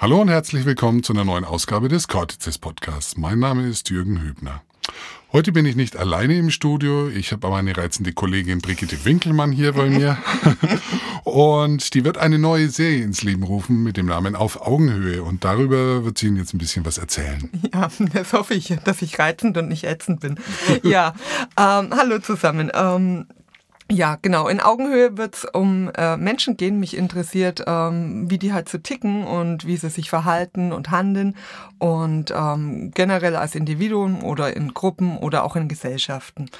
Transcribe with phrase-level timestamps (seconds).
[0.00, 3.18] Hallo und herzlich willkommen zu einer neuen Ausgabe des Cortices Podcasts.
[3.18, 4.62] Mein Name ist Jürgen Hübner.
[5.30, 7.10] Heute bin ich nicht alleine im Studio.
[7.10, 10.16] Ich habe meine reizende Kollegin Brigitte Winkelmann hier bei mir.
[11.24, 15.22] und die wird eine neue Serie ins Leben rufen mit dem Namen Auf Augenhöhe.
[15.22, 17.50] Und darüber wird sie Ihnen jetzt ein bisschen was erzählen.
[17.74, 20.36] Ja, das hoffe ich, dass ich reizend und nicht ätzend bin.
[20.82, 21.12] Ja,
[21.58, 22.72] ähm, hallo zusammen.
[22.72, 23.26] Ähm,
[23.90, 24.48] ja, genau.
[24.48, 26.80] In Augenhöhe wird es um äh, Menschen gehen.
[26.80, 31.36] Mich interessiert, ähm, wie die halt so ticken und wie sie sich verhalten und handeln.
[31.78, 36.50] Und ähm, generell als Individuum oder in Gruppen oder auch in Gesellschaften.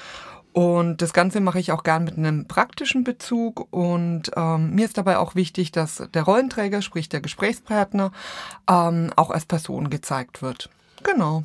[0.53, 3.67] Und das Ganze mache ich auch gern mit einem praktischen Bezug.
[3.71, 8.11] Und ähm, mir ist dabei auch wichtig, dass der Rollenträger, sprich der Gesprächspartner,
[8.69, 10.69] ähm, auch als Person gezeigt wird.
[11.03, 11.43] Genau.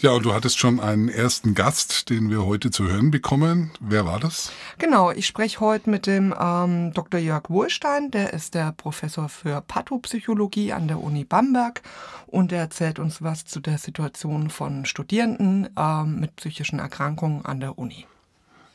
[0.00, 3.70] Ja, und du hattest schon einen ersten Gast, den wir heute zu hören bekommen.
[3.80, 4.50] Wer war das?
[4.78, 7.20] Genau, ich spreche heute mit dem ähm, Dr.
[7.20, 11.82] Jörg Wohlstein, der ist der Professor für Pathopsychologie an der Uni Bamberg
[12.26, 17.60] und er erzählt uns was zu der Situation von Studierenden ähm, mit psychischen Erkrankungen an
[17.60, 18.06] der Uni.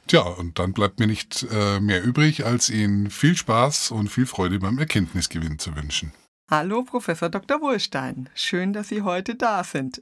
[0.07, 4.25] Tja, und dann bleibt mir nicht äh, mehr übrig, als Ihnen viel Spaß und viel
[4.25, 6.13] Freude beim Erkenntnisgewinn zu wünschen.
[6.49, 7.61] Hallo, Professor Dr.
[7.61, 8.27] Wohlstein.
[8.33, 10.01] Schön, dass Sie heute da sind.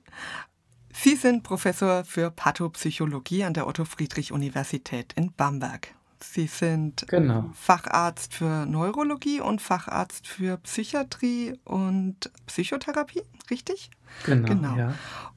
[1.00, 5.94] Sie sind Professor für Pathopsychologie an der Otto-Friedrich-Universität in Bamberg.
[6.20, 7.52] Sie sind genau.
[7.54, 13.92] Facharzt für Neurologie und Facharzt für Psychiatrie und Psychotherapie, richtig?
[14.26, 14.48] Genau.
[14.48, 14.76] genau.
[14.76, 14.96] Ja.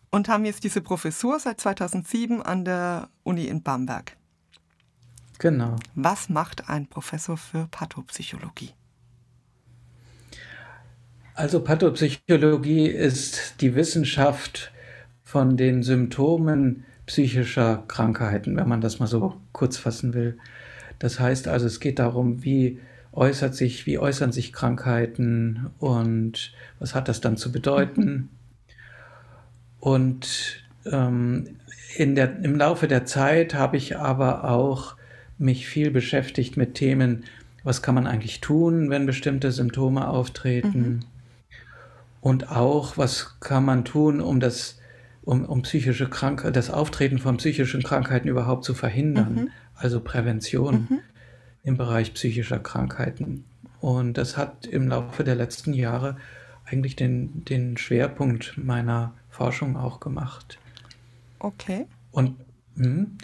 [0.08, 4.16] Und haben jetzt diese Professur seit 2007 an der Uni in Bamberg.
[5.38, 5.76] Genau.
[5.94, 8.70] Was macht ein Professor für Pathopsychologie?
[11.34, 14.72] Also Pathopsychologie ist die Wissenschaft,
[15.30, 20.38] von den Symptomen psychischer Krankheiten, wenn man das mal so kurz fassen will.
[20.98, 22.80] Das heißt also, es geht darum, wie
[23.12, 28.28] äußert sich, wie äußern sich Krankheiten und was hat das dann zu bedeuten.
[29.78, 31.58] Und ähm,
[31.96, 34.96] in der, im Laufe der Zeit habe ich aber auch
[35.38, 37.22] mich viel beschäftigt mit Themen,
[37.62, 40.80] was kann man eigentlich tun, wenn bestimmte Symptome auftreten.
[40.80, 41.00] Mhm.
[42.20, 44.79] Und auch, was kann man tun, um das
[45.22, 49.34] um, um psychische Krankheit, das Auftreten von psychischen Krankheiten überhaupt zu verhindern.
[49.34, 49.48] Mhm.
[49.74, 50.98] Also Prävention mhm.
[51.64, 53.44] im Bereich psychischer Krankheiten.
[53.80, 56.16] Und das hat im Laufe der letzten Jahre
[56.66, 60.58] eigentlich den, den Schwerpunkt meiner Forschung auch gemacht.
[61.38, 61.86] Okay.
[62.12, 62.36] Und,
[62.76, 63.16] hm,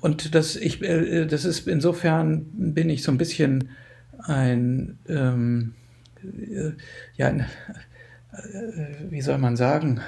[0.00, 3.70] und das, ich, äh, das ist insofern bin ich so ein bisschen
[4.18, 5.74] ein, ähm,
[6.22, 6.72] äh,
[7.16, 7.40] ja, ein,
[8.32, 10.00] äh, wie soll man sagen,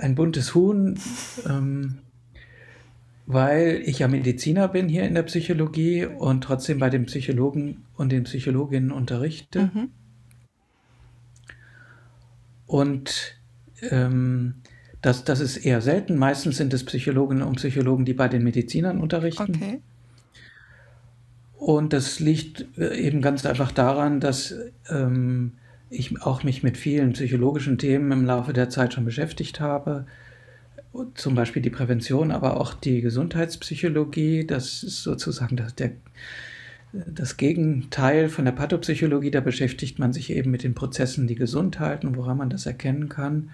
[0.00, 0.98] ein buntes Huhn,
[1.48, 1.98] ähm,
[3.26, 8.12] weil ich ja Mediziner bin hier in der Psychologie und trotzdem bei den Psychologen und
[8.12, 9.70] den Psychologinnen unterrichte.
[9.74, 9.90] Mhm.
[12.66, 13.36] Und
[13.90, 14.54] ähm,
[15.00, 16.16] das, das ist eher selten.
[16.16, 19.54] Meistens sind es Psychologinnen und Psychologen, die bei den Medizinern unterrichten.
[19.54, 19.80] Okay.
[21.56, 24.54] Und das liegt äh, eben ganz einfach daran, dass
[24.90, 25.52] ähm,
[25.94, 30.06] ich auch mich mit vielen psychologischen Themen im Laufe der Zeit schon beschäftigt habe.
[31.14, 34.46] Zum Beispiel die Prävention, aber auch die Gesundheitspsychologie.
[34.46, 35.92] Das ist sozusagen das, der,
[36.92, 39.30] das Gegenteil von der Pathopsychologie.
[39.30, 43.08] Da beschäftigt man sich eben mit den Prozessen, die gesund halten, woran man das erkennen
[43.08, 43.50] kann.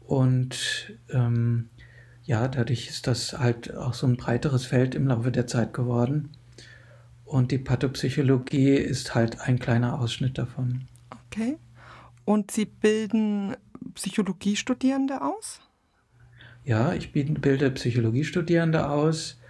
[0.00, 1.68] Und ähm,
[2.24, 6.30] ja, dadurch ist das halt auch so ein breiteres Feld im Laufe der Zeit geworden.
[7.24, 10.88] Und die Pathopsychologie ist halt ein kleiner Ausschnitt davon.
[11.30, 11.58] Okay.
[12.24, 13.56] Und Sie bilden
[13.94, 15.60] Psychologiestudierende aus?
[16.64, 19.40] Ja, ich bilde Psychologiestudierende aus.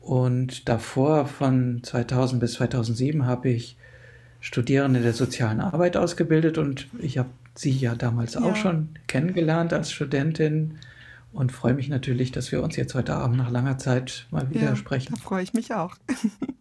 [0.00, 3.76] Und davor, von 2000 bis 2007, habe ich
[4.40, 6.58] Studierende der sozialen Arbeit ausgebildet.
[6.58, 8.42] Und ich habe Sie ja damals ja.
[8.42, 10.78] auch schon kennengelernt als Studentin
[11.32, 14.62] und freue mich natürlich, dass wir uns jetzt heute Abend nach langer Zeit mal wieder
[14.62, 15.14] ja, sprechen.
[15.14, 15.96] Da freue ich mich auch.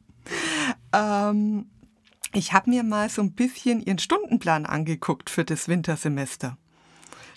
[0.93, 1.65] ähm,
[2.33, 6.57] ich habe mir mal so ein bisschen Ihren Stundenplan angeguckt für das Wintersemester.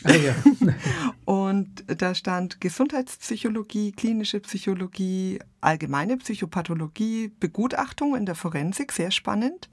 [0.04, 0.34] Ah, ja.
[1.25, 9.69] und da stand Gesundheitspsychologie, klinische Psychologie, allgemeine Psychopathologie, Begutachtung in der Forensik, sehr spannend.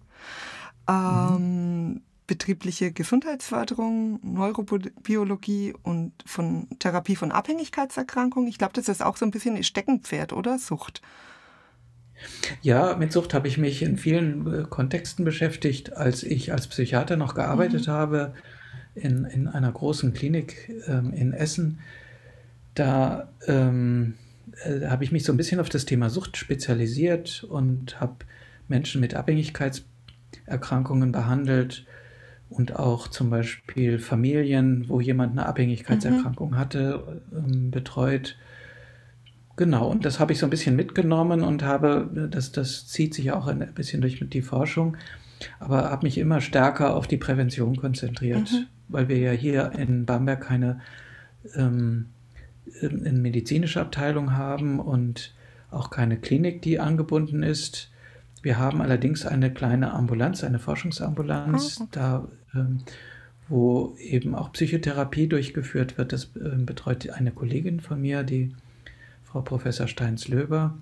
[0.87, 2.01] Ähm, mhm.
[2.27, 8.49] betriebliche Gesundheitsförderung, Neurobiologie und von Therapie von Abhängigkeitserkrankungen.
[8.49, 10.59] Ich glaube, das ist auch so ein bisschen Ihr Steckenpferd, oder?
[10.59, 11.01] Sucht.
[12.61, 17.17] Ja, mit Sucht habe ich mich in vielen äh, Kontexten beschäftigt, als ich als Psychiater
[17.17, 17.91] noch gearbeitet mhm.
[17.91, 18.33] habe
[18.95, 21.79] in, in einer großen Klinik ähm, in Essen.
[22.75, 24.15] Da ähm,
[24.63, 28.15] äh, habe ich mich so ein bisschen auf das Thema Sucht spezialisiert und habe
[28.67, 31.85] Menschen mit Abhängigkeitserkrankungen behandelt
[32.49, 36.57] und auch zum Beispiel Familien, wo jemand eine Abhängigkeitserkrankung mhm.
[36.57, 38.37] hatte, ähm, betreut.
[39.55, 43.31] Genau, und das habe ich so ein bisschen mitgenommen und habe, das, das zieht sich
[43.31, 44.97] auch ein bisschen durch die Forschung,
[45.59, 48.65] aber habe mich immer stärker auf die Prävention konzentriert, mhm.
[48.87, 50.81] weil wir ja hier in Bamberg keine
[51.55, 52.07] ähm,
[52.81, 55.33] eine medizinische Abteilung haben und
[55.69, 57.91] auch keine Klinik, die angebunden ist.
[58.41, 61.89] Wir haben allerdings eine kleine Ambulanz, eine Forschungsambulanz, oh, okay.
[61.91, 62.79] da ähm,
[63.49, 66.13] wo eben auch Psychotherapie durchgeführt wird.
[66.13, 68.55] Das äh, betreut eine Kollegin von mir, die
[69.33, 70.77] Frau Professor Steins-Löber.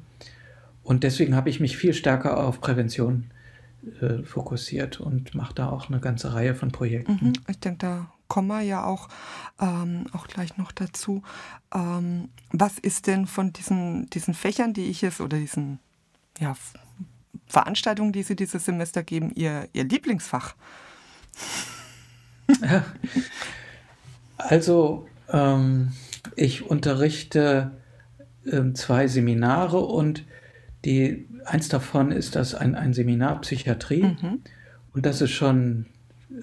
[0.83, 3.31] Und deswegen habe ich mich viel stärker auf Prävention
[4.01, 7.17] äh, fokussiert und mache da auch eine ganze Reihe von Projekten.
[7.21, 9.07] Mhm, ich denke, da kommen wir ja auch,
[9.61, 11.23] ähm, auch gleich noch dazu.
[11.73, 15.79] Ähm, was ist denn von diesen, diesen Fächern, die ich jetzt oder diesen
[16.37, 16.57] ja,
[17.47, 20.55] Veranstaltungen, die Sie dieses Semester geben, Ihr, Ihr Lieblingsfach?
[24.37, 25.91] Also, ähm,
[26.35, 27.71] ich unterrichte
[28.49, 30.25] ähm, zwei Seminare und
[30.85, 34.03] die, eins davon ist das ein, ein Seminar Psychiatrie.
[34.03, 34.39] Mhm.
[34.93, 35.85] Und das ist schon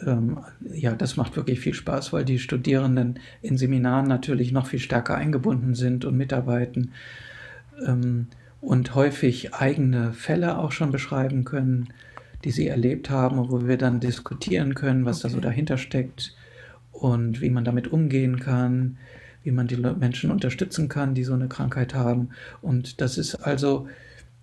[0.07, 0.41] ähm,
[0.73, 5.17] ja, das macht wirklich viel Spaß, weil die Studierenden in Seminaren natürlich noch viel stärker
[5.17, 6.93] eingebunden sind und mitarbeiten
[7.87, 8.27] ähm,
[8.61, 11.89] und häufig eigene Fälle auch schon beschreiben können,
[12.45, 15.29] die sie erlebt haben, wo wir dann diskutieren können, was okay.
[15.29, 16.37] da so dahinter steckt
[16.93, 18.99] und wie man damit umgehen kann,
[19.49, 22.29] wie man die Menschen unterstützen kann, die so eine Krankheit haben.
[22.61, 23.89] Und das ist also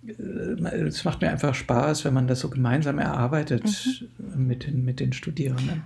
[0.04, 3.64] äh, es macht mir einfach Spaß, wenn man das so gemeinsam erarbeitet
[4.18, 4.48] mhm.
[4.48, 5.84] mit, den, mit den Studierenden.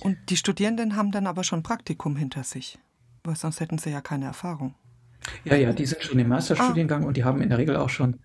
[0.00, 2.78] Und die Studierenden haben dann aber schon Praktikum hinter sich,
[3.24, 4.74] weil sonst hätten sie ja keine Erfahrung.
[5.44, 7.08] Ja, ja, die sind schon im Masterstudiengang ah.
[7.08, 8.20] und die haben in der Regel auch schon,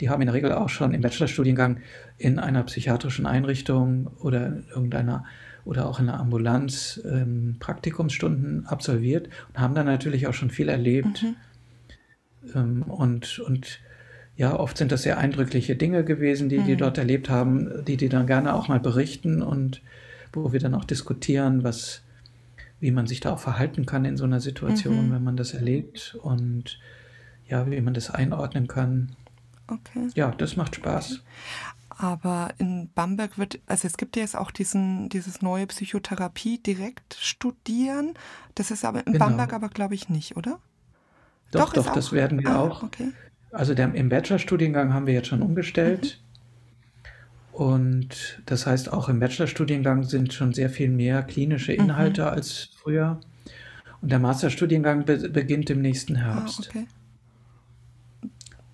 [0.00, 1.80] die haben in der Regel auch schon im Bachelorstudiengang
[2.18, 5.24] in einer psychiatrischen Einrichtung oder irgendeiner
[5.64, 10.68] oder auch in einer Ambulanz ähm, Praktikumsstunden absolviert und haben dann natürlich auch schon viel
[10.68, 11.22] erlebt.
[11.22, 11.36] Mhm.
[12.54, 13.80] Ähm, und, und
[14.36, 16.64] ja, oft sind das sehr eindrückliche Dinge gewesen, die mhm.
[16.66, 19.80] die dort erlebt haben, die die dann gerne auch mal berichten und
[20.32, 22.02] wo wir dann auch diskutieren, was,
[22.80, 25.12] wie man sich da auch verhalten kann in so einer Situation, mhm.
[25.12, 26.78] wenn man das erlebt und
[27.48, 29.14] ja, wie man das einordnen kann.
[29.66, 30.08] Okay.
[30.14, 31.12] Ja, das macht Spaß.
[31.12, 31.20] Okay.
[32.04, 37.16] Aber in Bamberg wird, also es gibt ja jetzt auch diesen, dieses neue Psychotherapie direkt
[37.18, 38.12] studieren.
[38.54, 39.24] Das ist aber in genau.
[39.24, 40.58] Bamberg aber, glaube ich, nicht, oder?
[41.50, 42.82] Doch, doch, doch das werden wir ah, auch.
[42.82, 43.12] Okay.
[43.52, 46.20] Also der, im Bachelorstudiengang haben wir jetzt schon umgestellt.
[47.52, 47.58] Mhm.
[47.58, 51.84] Und das heißt, auch im Bachelorstudiengang sind schon sehr viel mehr klinische mhm.
[51.84, 52.28] Inhalte mhm.
[52.28, 53.18] als früher.
[54.02, 56.66] Und der Masterstudiengang be beginnt im nächsten ah, Herbst.
[56.66, 56.86] Ah, okay.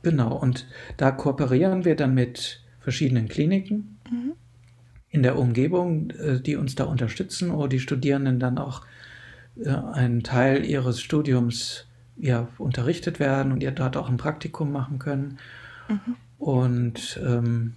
[0.03, 0.67] Genau, und
[0.97, 4.33] da kooperieren wir dann mit verschiedenen Kliniken mhm.
[5.11, 8.85] in der Umgebung, äh, die uns da unterstützen, wo die Studierenden dann auch
[9.57, 14.99] äh, einen Teil ihres Studiums ja, unterrichtet werden und ihr dort auch ein Praktikum machen
[14.99, 15.39] können.
[15.89, 16.17] Mhm.
[16.39, 17.75] Und ähm,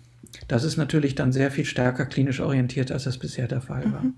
[0.47, 4.01] das ist natürlich dann sehr viel stärker klinisch orientiert, als das bisher der Fall war.
[4.01, 4.15] Mhm.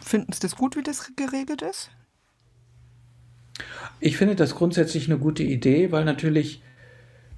[0.00, 1.90] Finden Sie das gut, wie das geregelt ist?
[4.00, 6.62] Ich finde das grundsätzlich eine gute Idee, weil natürlich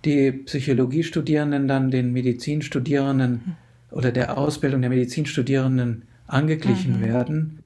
[0.04, 3.56] die Psychologiestudierenden dann den Medizinstudierenden mhm.
[3.90, 7.04] oder der Ausbildung der Medizinstudierenden angeglichen mhm.
[7.04, 7.62] werden.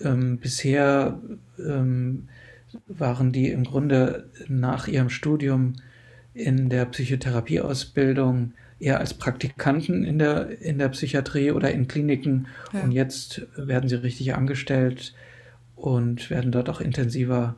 [0.00, 1.20] Ähm, bisher
[1.58, 2.28] ähm,
[2.86, 5.74] waren die im Grunde nach ihrem Studium
[6.34, 12.46] in der Psychotherapieausbildung eher als Praktikanten in der, in der Psychiatrie oder in Kliniken.
[12.72, 12.82] Ja.
[12.82, 15.14] Und jetzt werden sie richtig angestellt
[15.74, 17.56] und werden dort auch intensiver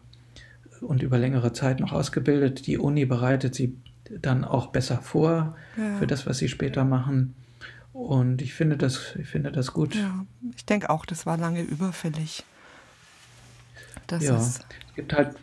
[0.81, 2.67] und über längere Zeit noch ausgebildet.
[2.67, 3.77] Die Uni bereitet sie
[4.21, 5.99] dann auch besser vor ja.
[5.99, 7.35] für das, was sie später machen.
[7.93, 9.95] Und ich finde das, ich finde das gut.
[9.95, 10.25] Ja,
[10.57, 12.45] ich denke auch, das war lange überfällig.
[14.07, 14.61] Das ja, es
[14.95, 15.37] gibt halt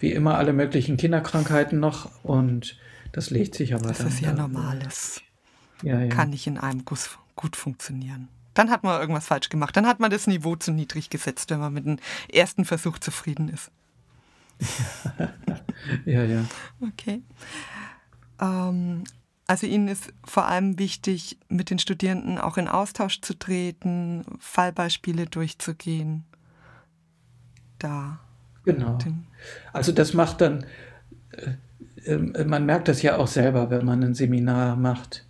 [0.00, 2.78] wie immer alle möglichen Kinderkrankheiten noch und
[3.12, 4.06] das legt sich aber das dann.
[4.06, 5.22] Das ist ja normales.
[5.82, 6.08] Ja, ja.
[6.08, 8.28] Kann nicht in einem Guss gut funktionieren.
[8.54, 9.76] Dann hat man irgendwas falsch gemacht.
[9.76, 11.98] Dann hat man das Niveau zu niedrig gesetzt, wenn man mit dem
[12.32, 13.70] ersten Versuch zufrieden ist.
[16.04, 16.44] ja, ja.
[16.80, 17.22] Okay.
[18.40, 19.04] Ähm,
[19.46, 25.26] also Ihnen ist vor allem wichtig, mit den Studierenden auch in Austausch zu treten, Fallbeispiele
[25.26, 26.24] durchzugehen
[27.78, 28.18] da.
[28.64, 28.98] Genau.
[29.72, 30.64] Also das macht dann,
[32.06, 35.26] äh, äh, man merkt das ja auch selber, wenn man ein Seminar macht.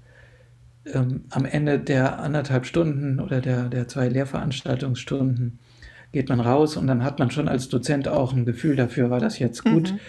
[0.87, 5.59] Ähm, am Ende der anderthalb Stunden oder der, der zwei Lehrveranstaltungsstunden
[6.13, 9.19] geht man raus und dann hat man schon als Dozent auch ein Gefühl dafür, war
[9.19, 9.93] das jetzt gut?
[9.93, 10.01] Mhm.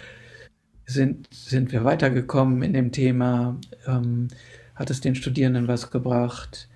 [0.86, 3.58] Sind, sind wir weitergekommen in dem Thema?
[3.86, 4.28] Ähm,
[4.74, 6.68] hat es den Studierenden was gebracht?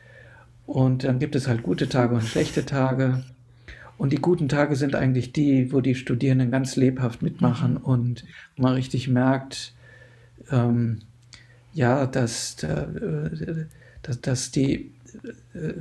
[0.67, 3.25] Und dann gibt es halt gute Tage und schlechte Tage.
[3.99, 7.79] Und die guten Tage sind eigentlich die, wo die Studierenden ganz lebhaft mitmachen mhm.
[7.83, 8.25] und
[8.57, 9.75] man richtig merkt,
[10.51, 11.01] ähm,
[11.75, 13.67] ja, dass, äh,
[14.03, 14.93] dass, dass die
[15.53, 15.75] äh,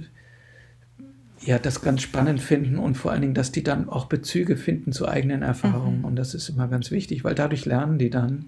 [1.42, 4.92] ja, das ganz spannend finden und vor allen Dingen, dass die dann auch Bezüge finden
[4.92, 6.00] zu eigenen Erfahrungen.
[6.00, 6.06] Mhm.
[6.06, 8.46] Und das ist immer ganz wichtig, weil dadurch lernen die dann,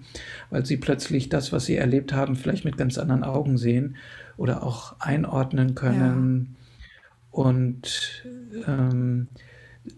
[0.50, 3.96] weil sie plötzlich das, was sie erlebt haben, vielleicht mit ganz anderen Augen sehen
[4.36, 6.56] oder auch einordnen können
[7.32, 7.40] ja.
[7.40, 8.24] und
[8.66, 9.28] ähm,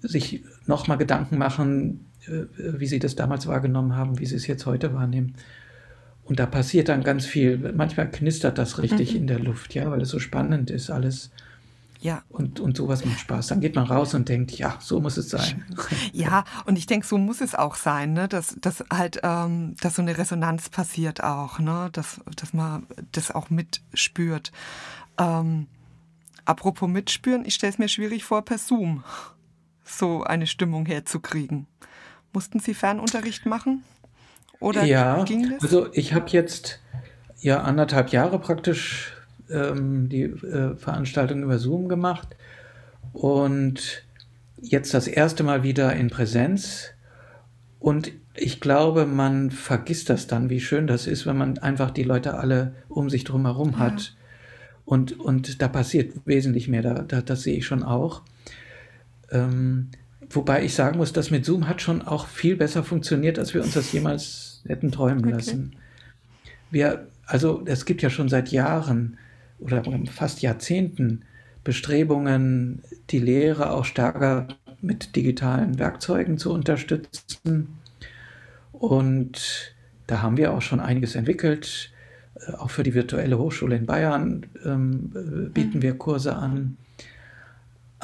[0.00, 2.44] sich nochmal Gedanken machen, äh,
[2.78, 5.34] wie sie das damals wahrgenommen haben, wie sie es jetzt heute wahrnehmen.
[6.24, 7.72] Und da passiert dann ganz viel.
[7.76, 9.20] Manchmal knistert das richtig mhm.
[9.20, 11.30] in der Luft, ja, weil es so spannend ist, alles.
[12.04, 12.22] Ja.
[12.28, 13.46] Und, und sowas macht Spaß.
[13.46, 15.64] Dann geht man raus und denkt, ja, so muss es sein.
[16.12, 18.28] Ja, und ich denke, so muss es auch sein, ne?
[18.28, 21.88] dass, dass halt, ähm, dass so eine Resonanz passiert auch, ne?
[21.92, 24.52] dass, dass man das auch mitspürt.
[25.18, 25.66] Ähm,
[26.44, 29.02] apropos mitspüren, ich stelle es mir schwierig vor, per Zoom
[29.82, 31.66] so eine Stimmung herzukriegen.
[32.34, 33.82] Mussten Sie Fernunterricht machen?
[34.60, 35.62] Oder ja, ging das?
[35.62, 36.80] Also ich habe jetzt
[37.40, 39.13] ja anderthalb Jahre praktisch
[39.50, 42.28] ähm, die äh, Veranstaltung über Zoom gemacht
[43.12, 44.04] und
[44.60, 46.90] jetzt das erste Mal wieder in Präsenz.
[47.78, 52.02] Und ich glaube, man vergisst das dann, wie schön das ist, wenn man einfach die
[52.02, 54.00] Leute alle um sich drum herum hat.
[54.00, 54.10] Ja.
[54.86, 58.22] Und, und da passiert wesentlich mehr, da, da, das sehe ich schon auch.
[59.30, 59.90] Ähm,
[60.30, 63.62] wobei ich sagen muss, das mit Zoom hat schon auch viel besser funktioniert, als wir
[63.62, 65.34] uns das jemals hätten träumen okay.
[65.34, 65.76] lassen.
[66.70, 69.16] Wir, also es gibt ja schon seit Jahren
[69.58, 71.24] oder fast Jahrzehnten
[71.64, 74.48] Bestrebungen, die Lehre auch stärker
[74.82, 77.78] mit digitalen Werkzeugen zu unterstützen.
[78.72, 79.74] Und
[80.06, 81.90] da haben wir auch schon einiges entwickelt.
[82.34, 86.76] Äh, auch für die virtuelle Hochschule in Bayern ähm, äh, bieten wir Kurse an.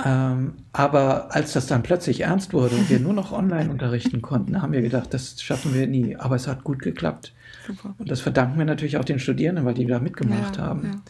[0.03, 4.63] Ähm, aber als das dann plötzlich ernst wurde und wir nur noch online unterrichten konnten,
[4.63, 6.17] haben wir gedacht, das schaffen wir nie.
[6.17, 7.35] Aber es hat gut geklappt.
[7.67, 7.95] Super.
[7.99, 10.85] Und das verdanken wir natürlich auch den Studierenden, weil die da mitgemacht ja, haben.
[10.85, 11.01] Ja.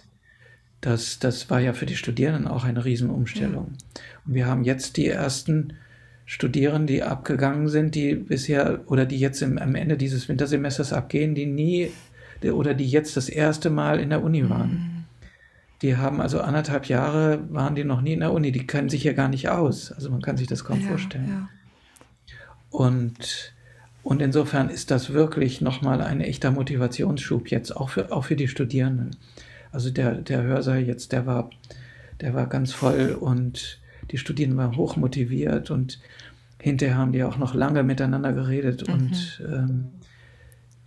[0.80, 3.72] Das, das war ja für die Studierenden auch eine Riesenumstellung.
[4.26, 5.74] Und wir haben jetzt die ersten
[6.24, 11.34] Studierenden, die abgegangen sind, die bisher oder die jetzt im, am Ende dieses Wintersemesters abgehen,
[11.34, 11.90] die nie
[12.44, 14.70] oder die jetzt das erste Mal in der Uni waren.
[14.70, 15.00] Mhm.
[15.82, 19.04] Die haben also anderthalb Jahre, waren die noch nie in der Uni, die kennen sich
[19.04, 19.92] ja gar nicht aus.
[19.92, 21.28] Also man kann sich das kaum ja, vorstellen.
[21.28, 21.48] Ja.
[22.70, 23.54] Und,
[24.02, 28.48] und insofern ist das wirklich nochmal ein echter Motivationsschub jetzt, auch für, auch für die
[28.48, 29.16] Studierenden.
[29.72, 31.50] Also der, der Hörsaal jetzt, der war,
[32.20, 36.00] der war ganz voll und die Studierenden waren hochmotiviert und
[36.58, 38.94] hinterher haben die auch noch lange miteinander geredet mhm.
[38.94, 39.88] und ähm,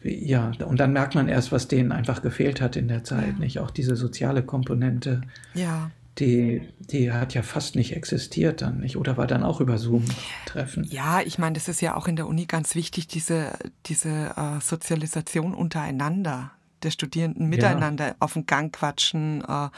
[0.03, 3.39] ja, und dann merkt man erst, was denen einfach gefehlt hat in der Zeit, ja.
[3.39, 3.59] nicht?
[3.59, 5.21] Auch diese soziale Komponente.
[5.53, 5.91] Ja.
[6.19, 8.97] Die, die hat ja fast nicht existiert dann, nicht?
[8.97, 10.05] Oder war dann auch über Zoom
[10.45, 10.83] treffen?
[10.83, 13.53] Ja, ich meine, das ist ja auch in der Uni ganz wichtig, diese,
[13.85, 16.51] diese äh, Sozialisation untereinander,
[16.83, 18.15] der Studierenden miteinander ja.
[18.19, 19.69] auf den Gang quatschen, äh,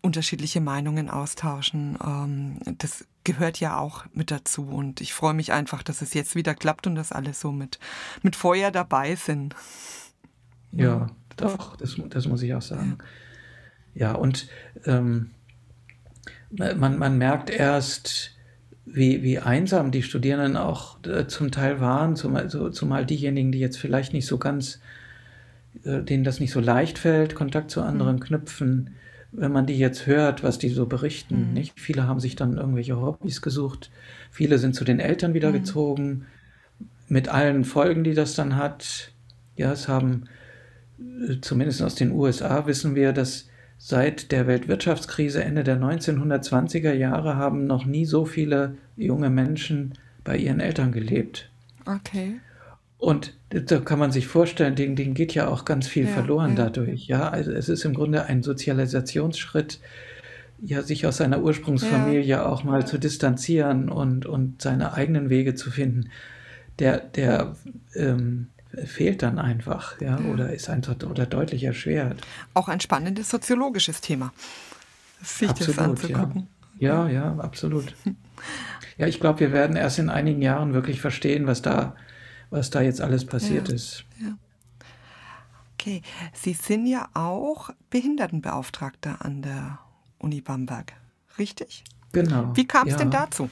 [0.00, 1.96] unterschiedliche Meinungen austauschen.
[2.04, 4.66] Ähm, das gehört ja auch mit dazu.
[4.66, 7.78] Und ich freue mich einfach, dass es jetzt wieder klappt und dass alle so mit,
[8.22, 9.54] mit Feuer dabei sind.
[10.72, 12.98] Ja, doch, das, das muss ich auch sagen.
[13.94, 14.48] Ja, ja und
[14.86, 15.30] ähm,
[16.50, 18.36] man, man merkt erst,
[18.84, 23.60] wie, wie einsam die Studierenden auch äh, zum Teil waren, zumal, so, zumal diejenigen, die
[23.60, 24.80] jetzt vielleicht nicht so ganz,
[25.84, 28.20] äh, denen das nicht so leicht fällt, Kontakt zu anderen mhm.
[28.20, 28.90] knüpfen,
[29.32, 31.54] wenn man die jetzt hört, was die so berichten, mhm.
[31.54, 31.80] nicht?
[31.80, 33.90] Viele haben sich dann irgendwelche Hobbys gesucht,
[34.30, 35.54] viele sind zu den Eltern wieder mhm.
[35.54, 36.26] gezogen,
[37.08, 39.12] mit allen Folgen, die das dann hat.
[39.56, 40.24] Ja, es haben,
[40.98, 43.48] äh, zumindest aus den USA wissen wir, dass
[43.78, 50.36] seit der Weltwirtschaftskrise Ende der 1920er Jahre haben noch nie so viele junge Menschen bei
[50.36, 51.50] ihren Eltern gelebt.
[51.84, 52.36] Okay.
[53.02, 56.50] Und da kann man sich vorstellen, denen, denen geht ja auch ganz viel ja, verloren
[56.50, 56.66] ja.
[56.66, 57.08] dadurch.
[57.08, 59.80] Ja, also es ist im Grunde ein Sozialisationsschritt,
[60.60, 62.46] ja, sich aus seiner Ursprungsfamilie ja.
[62.46, 66.10] auch mal zu distanzieren und, und seine eigenen Wege zu finden.
[66.78, 67.56] Der, der
[67.96, 68.46] ähm,
[68.84, 72.20] fehlt dann einfach, ja, oder ist einfach oder deutlich erschwert.
[72.54, 74.32] Auch ein spannendes soziologisches Thema.
[75.24, 76.46] Sich absolut, das anzugucken.
[76.78, 77.08] Ja.
[77.08, 77.96] ja, ja, absolut.
[78.96, 81.96] Ja, ich glaube, wir werden erst in einigen Jahren wirklich verstehen, was da
[82.52, 84.04] was da jetzt alles passiert ja, ist.
[84.20, 84.36] Ja.
[85.74, 89.78] Okay, Sie sind ja auch Behindertenbeauftragter an der
[90.18, 90.92] Uni Bamberg,
[91.38, 91.82] richtig?
[92.12, 92.54] Genau.
[92.54, 92.98] Wie kam es ja.
[92.98, 93.50] denn dazu?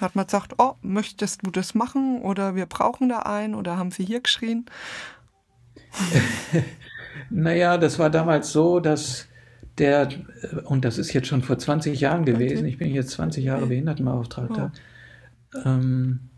[0.00, 3.90] Hat man gesagt, oh, möchtest du das machen oder wir brauchen da einen oder haben
[3.90, 4.64] Sie hier geschrien?
[7.30, 9.26] naja, das war damals so, dass
[9.76, 10.08] der,
[10.64, 12.68] und das ist jetzt schon vor 20 Jahren gewesen, okay.
[12.68, 14.72] ich bin jetzt 20 Jahre Behindertenbeauftragter,
[15.54, 15.58] oh.
[15.66, 16.29] ähm,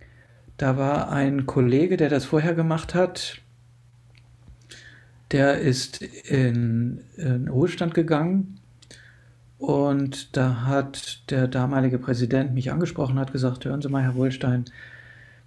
[0.62, 3.38] da war ein Kollege, der das vorher gemacht hat,
[5.33, 8.61] der ist in, in Ruhestand gegangen.
[9.59, 14.66] Und da hat der damalige Präsident mich angesprochen, hat gesagt, hören Sie mal, Herr Wohlstein,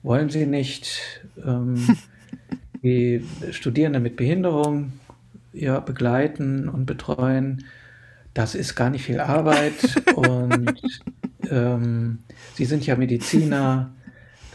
[0.03, 0.99] wollen Sie nicht
[1.45, 1.95] ähm,
[2.83, 4.91] die Studierenden mit Behinderung
[5.53, 7.63] ja, begleiten und betreuen?
[8.33, 9.95] Das ist gar nicht viel Arbeit.
[10.17, 10.81] Und
[11.49, 12.17] ähm,
[12.55, 13.94] Sie sind ja Mediziner,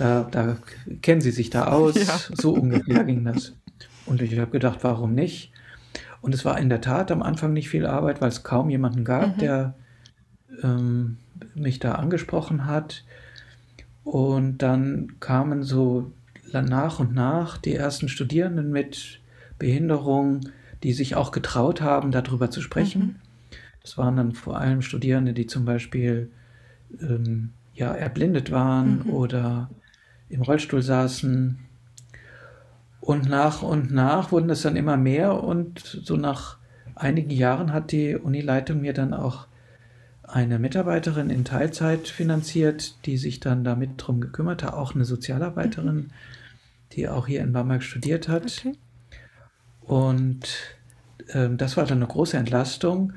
[0.00, 0.56] da, da,
[1.02, 1.94] kennen Sie sich da aus.
[1.94, 2.18] Ja.
[2.32, 3.52] So ungefähr ging das.
[4.06, 5.52] Und ich habe gedacht, warum nicht?
[6.22, 9.04] Und es war in der Tat am Anfang nicht viel Arbeit, weil es kaum jemanden
[9.04, 9.40] gab, mhm.
[9.40, 9.74] der
[10.62, 11.18] ähm,
[11.54, 13.04] mich da angesprochen hat.
[14.02, 16.12] Und dann kamen so
[16.50, 19.20] nach und nach die ersten Studierenden mit
[19.58, 20.40] Behinderung,
[20.82, 23.02] die sich auch getraut haben, darüber zu sprechen.
[23.02, 23.16] Mhm.
[23.82, 26.30] Das waren dann vor allem Studierende, die zum Beispiel
[27.02, 29.10] ähm, ja, erblindet waren mhm.
[29.10, 29.70] oder
[30.30, 31.58] im Rollstuhl saßen.
[33.00, 36.58] Und nach und nach wurden es dann immer mehr und so nach
[36.94, 39.46] einigen Jahren hat die Unileitung mir dann auch
[40.22, 45.96] eine Mitarbeiterin in Teilzeit finanziert, die sich dann damit drum gekümmert hat, auch eine Sozialarbeiterin,
[45.96, 46.10] mhm.
[46.92, 48.64] die auch hier in Bamberg studiert hat.
[48.64, 48.76] Okay.
[49.80, 50.76] Und
[51.32, 53.14] ähm, das war dann eine große Entlastung.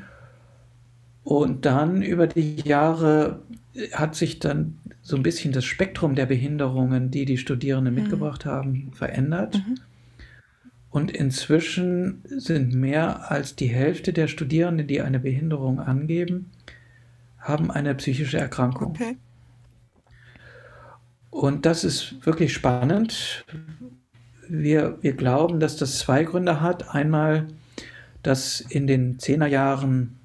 [1.23, 3.41] Und dann über die Jahre
[3.93, 8.01] hat sich dann so ein bisschen das Spektrum der Behinderungen, die die Studierenden mhm.
[8.01, 9.55] mitgebracht haben, verändert.
[9.55, 9.75] Mhm.
[10.89, 16.51] Und inzwischen sind mehr als die Hälfte der Studierenden, die eine Behinderung angeben,
[17.37, 18.91] haben eine psychische Erkrankung.
[18.91, 19.17] Okay.
[21.29, 23.43] Und das ist wirklich spannend.
[24.47, 26.93] Wir, wir glauben, dass das zwei Gründe hat.
[26.93, 27.47] Einmal,
[28.21, 30.19] dass in den Zehnerjahren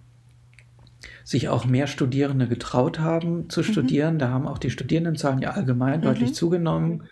[1.29, 3.65] sich auch mehr Studierende getraut haben zu mhm.
[3.65, 4.19] studieren.
[4.19, 6.05] Da haben auch die Studierendenzahlen ja allgemein mhm.
[6.05, 7.03] deutlich zugenommen.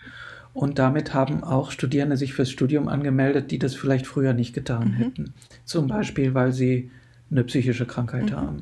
[0.54, 4.88] Und damit haben auch Studierende sich fürs Studium angemeldet, die das vielleicht früher nicht getan
[4.88, 4.94] mhm.
[4.94, 5.34] hätten.
[5.66, 6.90] Zum Beispiel, weil sie
[7.30, 8.36] eine psychische Krankheit mhm.
[8.36, 8.60] haben.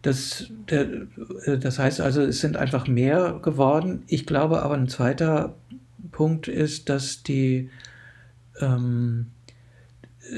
[0.00, 0.88] Das, der,
[1.44, 4.04] äh, das heißt also, es sind einfach mehr geworden.
[4.06, 5.54] Ich glaube aber, ein zweiter
[6.12, 7.68] Punkt ist, dass die,
[8.58, 9.26] ähm,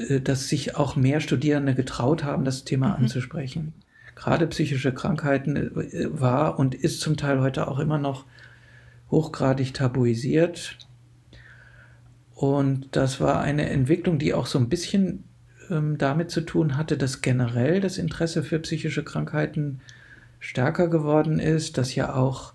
[0.09, 3.05] äh, dass sich auch mehr Studierende getraut haben, das Thema mhm.
[3.05, 3.73] anzusprechen
[4.15, 8.25] gerade psychische Krankheiten äh, war und ist zum Teil heute auch immer noch
[9.11, 10.79] hochgradig tabuisiert.
[12.35, 15.25] Und das war eine Entwicklung, die auch so ein bisschen
[15.71, 19.81] ähm, damit zu tun hatte, dass generell das Interesse für psychische Krankheiten
[20.41, 22.55] stärker geworden ist, dass ja auch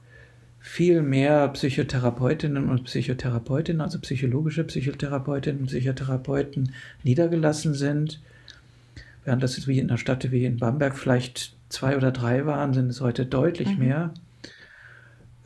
[0.59, 8.21] viel mehr Psychotherapeutinnen und Psychotherapeutinnen, also psychologische Psychotherapeutinnen und Psychotherapeuten niedergelassen sind.
[9.27, 12.87] Während das wie in einer Stadt wie in Bamberg vielleicht zwei oder drei waren, sind
[12.87, 13.79] es heute deutlich mhm.
[13.79, 14.13] mehr.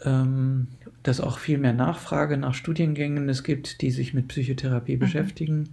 [0.04, 0.68] Ähm,
[1.02, 5.00] dass auch viel mehr Nachfrage nach Studiengängen es gibt, die sich mit Psychotherapie mhm.
[5.00, 5.70] beschäftigen.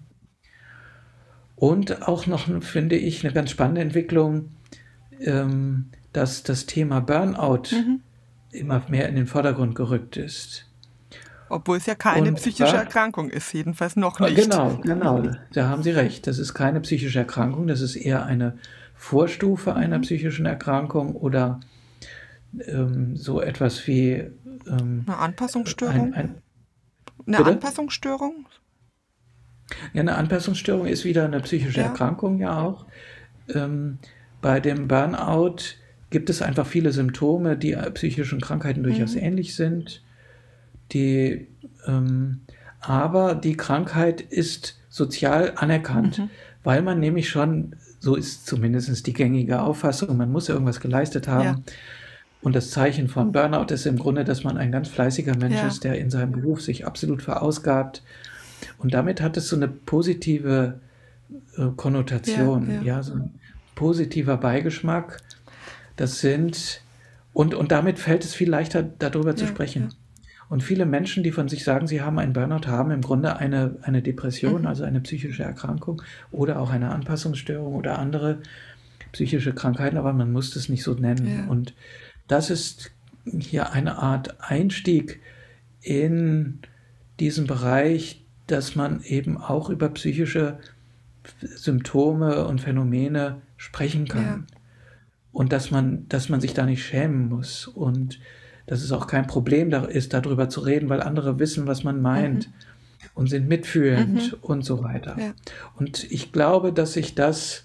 [1.55, 4.53] Und auch noch, finde ich, eine ganz spannende Entwicklung,
[5.21, 8.01] ähm, dass das Thema Burnout mhm.
[8.53, 10.65] immer mehr in den Vordergrund gerückt ist.
[11.49, 14.37] Obwohl es ja keine und, psychische Erkrankung ist, jedenfalls noch nicht.
[14.37, 16.27] Genau, genau, da haben Sie recht.
[16.27, 18.59] Das ist keine psychische Erkrankung, das ist eher eine
[18.95, 20.03] Vorstufe einer mhm.
[20.03, 21.61] psychischen Erkrankung oder
[22.67, 24.31] ähm, so etwas wie
[24.67, 26.13] ähm, eine Anpassungsstörung?
[26.13, 26.35] Ein, ein,
[27.27, 27.51] eine bitte?
[27.51, 28.47] Anpassungsstörung?
[29.93, 31.87] Ja, eine Anpassungsstörung ist wieder eine psychische ja.
[31.87, 32.87] Erkrankung ja auch.
[33.55, 33.99] Ähm,
[34.41, 35.57] bei dem Burnout
[36.11, 39.23] gibt es einfach viele Symptome, die psychischen Krankheiten durchaus mhm.
[39.23, 40.03] ähnlich sind.
[40.93, 41.49] Die,
[41.87, 42.41] ähm,
[42.81, 46.31] aber die Krankheit ist sozial anerkannt, mhm.
[46.65, 50.17] weil man nämlich schon so ist zumindest die gängige Auffassung.
[50.17, 51.45] Man muss irgendwas geleistet haben.
[51.45, 51.57] Ja.
[52.41, 55.67] Und das Zeichen von Burnout ist im Grunde, dass man ein ganz fleißiger Mensch ja.
[55.67, 58.03] ist, der in seinem Beruf sich absolut verausgabt.
[58.79, 60.81] Und damit hat es so eine positive
[61.57, 63.35] äh, Konnotation, ja, ja, so ein
[63.75, 65.21] positiver Beigeschmack.
[65.97, 66.83] Das sind,
[67.33, 69.93] und, und damit fällt es viel leichter, darüber zu sprechen.
[70.49, 73.77] Und viele Menschen, die von sich sagen, sie haben einen Burnout, haben im Grunde eine,
[73.83, 74.67] eine Depression, mhm.
[74.67, 78.39] also eine psychische Erkrankung oder auch eine Anpassungsstörung oder andere
[79.13, 81.27] psychische Krankheiten, aber man muss das nicht so nennen.
[81.27, 81.47] Ja.
[81.47, 81.75] Und
[82.27, 82.93] das ist
[83.25, 85.21] hier eine Art Einstieg
[85.83, 86.61] in
[87.21, 90.59] diesen Bereich, dass man eben auch über psychische
[91.41, 94.25] Symptome und Phänomene sprechen kann.
[94.25, 94.57] Ja.
[95.33, 97.67] Und dass man, dass man sich da nicht schämen muss.
[97.67, 98.19] Und
[98.69, 102.01] dass es auch kein Problem da ist, darüber zu reden, weil andere wissen, was man
[102.01, 102.53] meint mhm.
[103.15, 104.39] und sind mitfühlend mhm.
[104.43, 105.17] und so weiter.
[105.19, 105.33] Ja.
[105.77, 107.65] Und ich glaube, dass sich das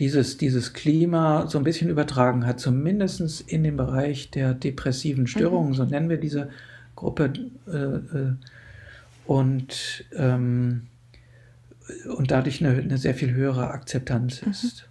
[0.00, 5.70] dieses, dieses Klima so ein bisschen übertragen hat, zumindest in dem Bereich der depressiven Störungen,
[5.70, 5.74] mhm.
[5.74, 6.50] so nennen wir diese
[6.96, 7.32] Gruppe.
[7.66, 8.34] Äh, äh,
[9.26, 10.86] und, ähm,
[12.16, 14.50] und dadurch eine, eine, sehr viel höhere Akzeptanz mhm.
[14.50, 14.88] ist.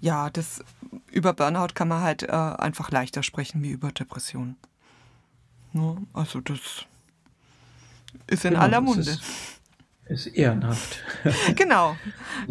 [0.00, 0.64] Ja, das
[1.10, 4.56] über Burnout kann man halt äh, einfach leichter sprechen wie über Depressionen.
[5.72, 6.86] Ja, also das
[8.26, 9.10] ist in genau, aller Munde.
[9.10, 9.22] Ist,
[10.06, 11.02] ist, ehrenhaft.
[11.56, 11.96] genau.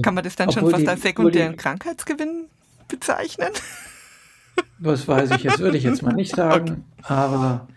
[0.02, 2.46] Kann man das dann Obwohl schon fast die, als sekundären die, Krankheitsgewinn
[2.88, 3.52] bezeichnen?
[4.80, 7.14] Was weiß ich jetzt, würde ich jetzt mal nicht sagen, okay.
[7.14, 7.68] aber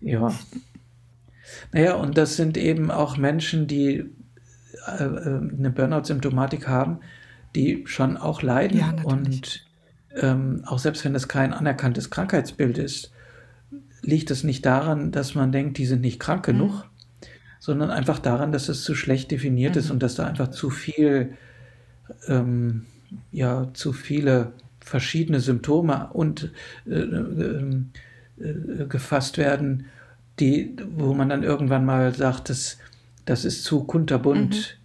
[0.00, 0.32] ja.
[1.72, 4.04] Naja, und das sind eben auch Menschen, die
[4.86, 7.00] äh, äh eine Burnout-Symptomatik haben,
[7.54, 9.64] die schon auch leiden ja, und
[10.16, 13.12] ähm, auch selbst wenn es kein anerkanntes Krankheitsbild ist,
[14.02, 17.26] liegt es nicht daran, dass man denkt, die sind nicht krank genug, mhm.
[17.58, 19.78] sondern einfach daran, dass es zu schlecht definiert mhm.
[19.80, 21.34] ist und dass da einfach zu viel,
[22.26, 22.86] ähm,
[23.30, 26.50] ja, zu viele verschiedene Symptome und
[26.86, 27.74] äh, äh,
[28.40, 29.86] äh, gefasst werden,
[30.40, 32.78] die, wo man dann irgendwann mal sagt, das,
[33.26, 34.54] das ist zu kunterbunt.
[34.54, 34.79] Mhm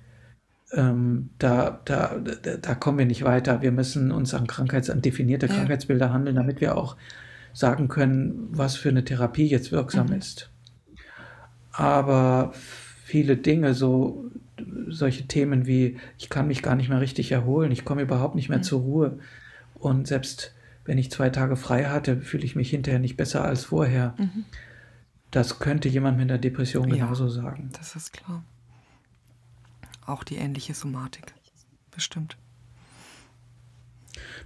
[0.75, 3.61] ähm, da, da, da kommen wir nicht weiter.
[3.61, 5.53] Wir müssen uns an Krankheits-, an definierte ja.
[5.53, 6.97] Krankheitsbilder handeln, damit wir auch
[7.53, 10.13] sagen können, was für eine Therapie jetzt wirksam mhm.
[10.13, 10.49] ist.
[11.71, 14.25] Aber viele Dinge, so
[14.88, 18.49] solche Themen wie, ich kann mich gar nicht mehr richtig erholen, ich komme überhaupt nicht
[18.49, 18.63] mehr mhm.
[18.63, 19.19] zur Ruhe.
[19.75, 23.65] Und selbst wenn ich zwei Tage frei hatte, fühle ich mich hinterher nicht besser als
[23.65, 24.13] vorher.
[24.17, 24.45] Mhm.
[25.31, 27.69] Das könnte jemand mit einer Depression genauso ja, sagen.
[27.73, 28.43] Das ist klar
[30.05, 31.33] auch die ähnliche Somatik.
[31.91, 32.37] Bestimmt.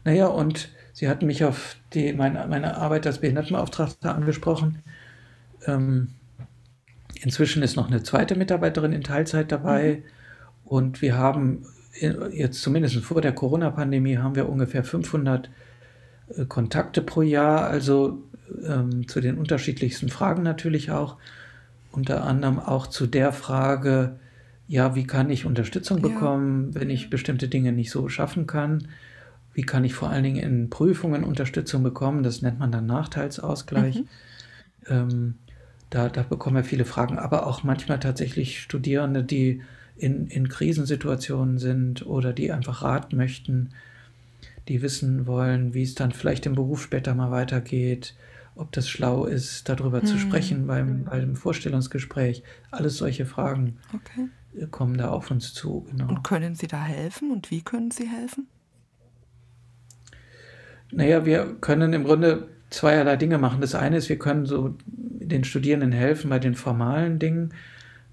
[0.04, 0.70] Naja, und
[1.00, 4.80] Sie hatten mich auf die, meine, meine Arbeit als Behindertenbeauftragter angesprochen.
[5.66, 6.10] Ähm,
[7.22, 10.04] inzwischen ist noch eine zweite Mitarbeiterin in Teilzeit dabei.
[10.04, 10.04] Mhm.
[10.66, 11.66] Und wir haben
[12.32, 15.50] jetzt zumindest vor der Corona-Pandemie haben wir ungefähr 500
[16.36, 18.22] äh, Kontakte pro Jahr, also
[18.68, 21.18] ähm, zu den unterschiedlichsten Fragen natürlich auch.
[21.92, 24.20] Unter anderem auch zu der Frage,
[24.70, 26.80] ja, wie kann ich Unterstützung bekommen, ja.
[26.80, 28.88] wenn ich bestimmte Dinge nicht so schaffen kann?
[29.56, 32.22] Wie kann ich vor allen Dingen in Prüfungen Unterstützung bekommen?
[32.22, 33.96] Das nennt man dann Nachteilsausgleich.
[33.96, 34.08] Mhm.
[34.88, 35.36] Ähm,
[35.90, 39.64] da, da bekommen wir viele Fragen, aber auch manchmal tatsächlich Studierende, die
[39.98, 43.72] in, in Krisensituationen sind oder die einfach Rat möchten,
[44.68, 48.14] die wissen wollen, wie es dann vielleicht im Beruf später mal weitergeht,
[48.54, 50.06] ob das schlau ist, darüber mhm.
[50.06, 52.44] zu sprechen beim, beim Vorstellungsgespräch.
[52.70, 53.78] Alles solche Fragen.
[53.96, 54.30] Okay
[54.72, 55.86] kommen da auf uns zu.
[55.92, 56.08] Genau.
[56.10, 58.48] Und können Sie da helfen und wie können Sie helfen?
[60.92, 63.62] Naja, wir können im Grunde zweierlei Dinge machen.
[63.62, 67.54] Das eine ist, wir können so den Studierenden helfen bei den formalen Dingen.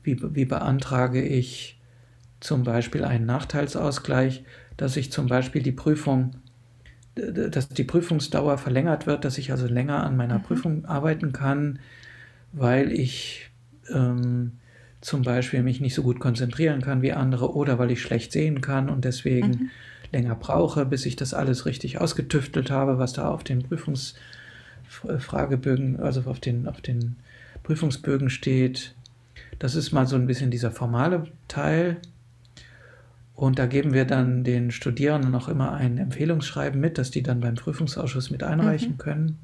[0.03, 1.81] Wie, wie beantrage ich
[2.41, 4.45] zum Beispiel einen Nachteilsausgleich,
[4.77, 6.37] dass ich zum Beispiel die Prüfung,
[7.15, 10.43] dass die Prüfungsdauer verlängert wird, dass ich also länger an meiner mhm.
[10.43, 11.79] Prüfung arbeiten kann,
[12.53, 13.51] weil ich
[13.93, 14.53] ähm,
[15.07, 18.61] zum Beispiel mich nicht so gut konzentrieren kann wie andere oder weil ich schlecht sehen
[18.61, 19.71] kann und deswegen mhm.
[20.11, 26.23] länger brauche, bis ich das alles richtig ausgetüftelt habe, was da auf den Prüfungsfragebögen, also
[26.23, 27.15] auf den, auf den
[27.63, 28.97] Prüfungsbögen steht.
[29.61, 31.99] Das ist mal so ein bisschen dieser formale Teil.
[33.37, 37.39] Und da geben wir dann den Studierenden noch immer ein Empfehlungsschreiben mit, dass die dann
[37.39, 38.99] beim Prüfungsausschuss mit einreichen mhm.
[38.99, 39.39] können.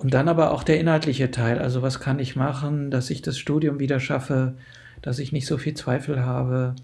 [0.00, 1.58] Und dann aber auch der inhaltliche Teil.
[1.58, 4.54] Also was kann ich machen, dass ich das Studium wieder schaffe,
[5.02, 6.74] dass ich nicht so viel Zweifel habe,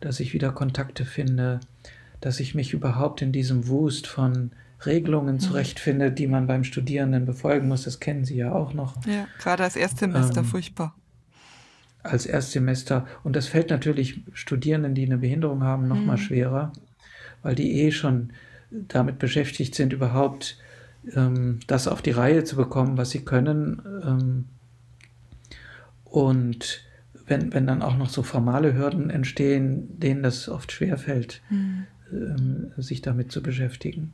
[0.00, 1.60] dass ich wieder Kontakte finde,
[2.22, 4.52] dass ich mich überhaupt in diesem Wust von
[4.86, 5.40] Regelungen mhm.
[5.40, 7.84] zurechtfinde, die man beim Studierenden befolgen muss.
[7.84, 8.96] Das kennen Sie ja auch noch.
[9.06, 10.94] Ja, gerade als Erstsemester ähm, furchtbar.
[12.02, 13.06] Als Erstsemester.
[13.24, 16.06] Und das fällt natürlich Studierenden, die eine Behinderung haben, noch mhm.
[16.06, 16.72] mal schwerer,
[17.42, 18.32] weil die eh schon
[18.70, 20.56] damit beschäftigt sind, überhaupt
[21.14, 23.82] ähm, das auf die Reihe zu bekommen, was sie können.
[24.04, 24.44] Ähm,
[26.04, 26.82] und
[27.26, 31.86] wenn, wenn dann auch noch so formale Hürden entstehen, denen das oft schwerfällt, mhm.
[32.12, 34.12] ähm, sich damit zu beschäftigen.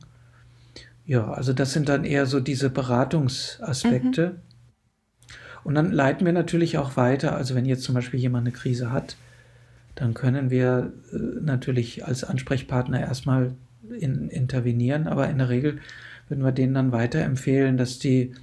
[1.05, 4.27] Ja, also das sind dann eher so diese Beratungsaspekte.
[4.29, 4.35] Mhm.
[5.63, 7.35] Und dann leiten wir natürlich auch weiter.
[7.35, 9.15] Also wenn jetzt zum Beispiel jemand eine Krise hat,
[9.95, 13.53] dann können wir äh, natürlich als Ansprechpartner erstmal
[13.99, 15.79] in, intervenieren, aber in der Regel
[16.31, 18.33] würden wir denen dann weiterempfehlen, dass die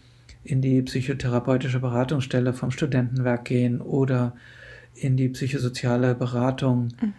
[0.44, 4.36] in die psychotherapeutische Beratungsstelle vom Studentenwerk gehen oder
[4.94, 7.14] in die psychosoziale Beratung mhm.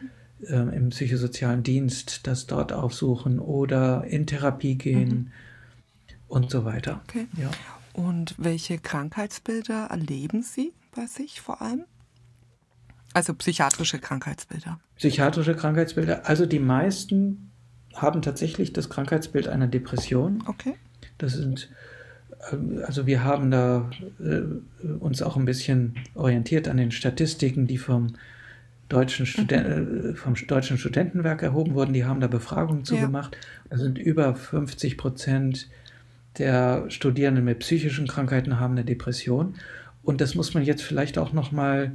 [0.45, 5.31] äh, im psychosozialen Dienst, das dort aufsuchen oder in Therapie gehen mhm.
[6.27, 7.01] und so weiter.
[7.07, 7.27] Okay.
[7.35, 7.49] Ja.
[7.93, 11.85] Und welche Krankheitsbilder erleben Sie bei sich vor allem?
[13.13, 14.79] Also psychiatrische Krankheitsbilder.
[14.97, 16.27] Psychiatrische Krankheitsbilder.
[16.27, 17.48] Also die meisten
[18.01, 20.43] haben tatsächlich das Krankheitsbild einer Depression.
[20.45, 20.75] Okay.
[21.17, 21.69] Das sind,
[22.51, 24.41] ähm, also wir haben da äh,
[24.99, 28.15] uns auch ein bisschen orientiert an den Statistiken, die vom
[28.89, 30.15] deutschen, Studen mhm.
[30.15, 31.93] vom Deutschen Studentenwerk erhoben wurden.
[31.93, 33.35] Die haben da Befragungen zugemacht.
[33.35, 33.41] Ja.
[33.71, 35.69] Da sind über 50 Prozent
[36.37, 39.55] der Studierenden mit psychischen Krankheiten haben eine Depression.
[40.03, 41.91] Und das muss man jetzt vielleicht auch noch mal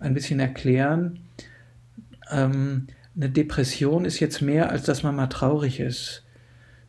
[0.00, 1.20] ein bisschen erklären.
[2.30, 6.24] Ähm, eine Depression ist jetzt mehr, als dass man mal traurig ist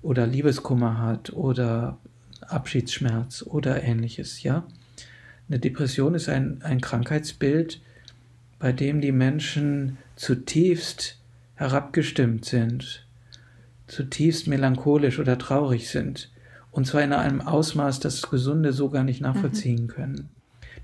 [0.02, 1.98] oder Liebeskummer hat oder
[2.42, 4.66] Abschiedsschmerz oder ähnliches, ja.
[5.48, 7.82] Eine Depression ist ein, ein Krankheitsbild,
[8.58, 11.20] bei dem die Menschen zutiefst
[11.56, 13.06] herabgestimmt sind,
[13.88, 16.32] zutiefst melancholisch oder traurig sind.
[16.72, 19.88] Und zwar in einem Ausmaß, das Gesunde so gar nicht nachvollziehen mhm.
[19.88, 20.30] können.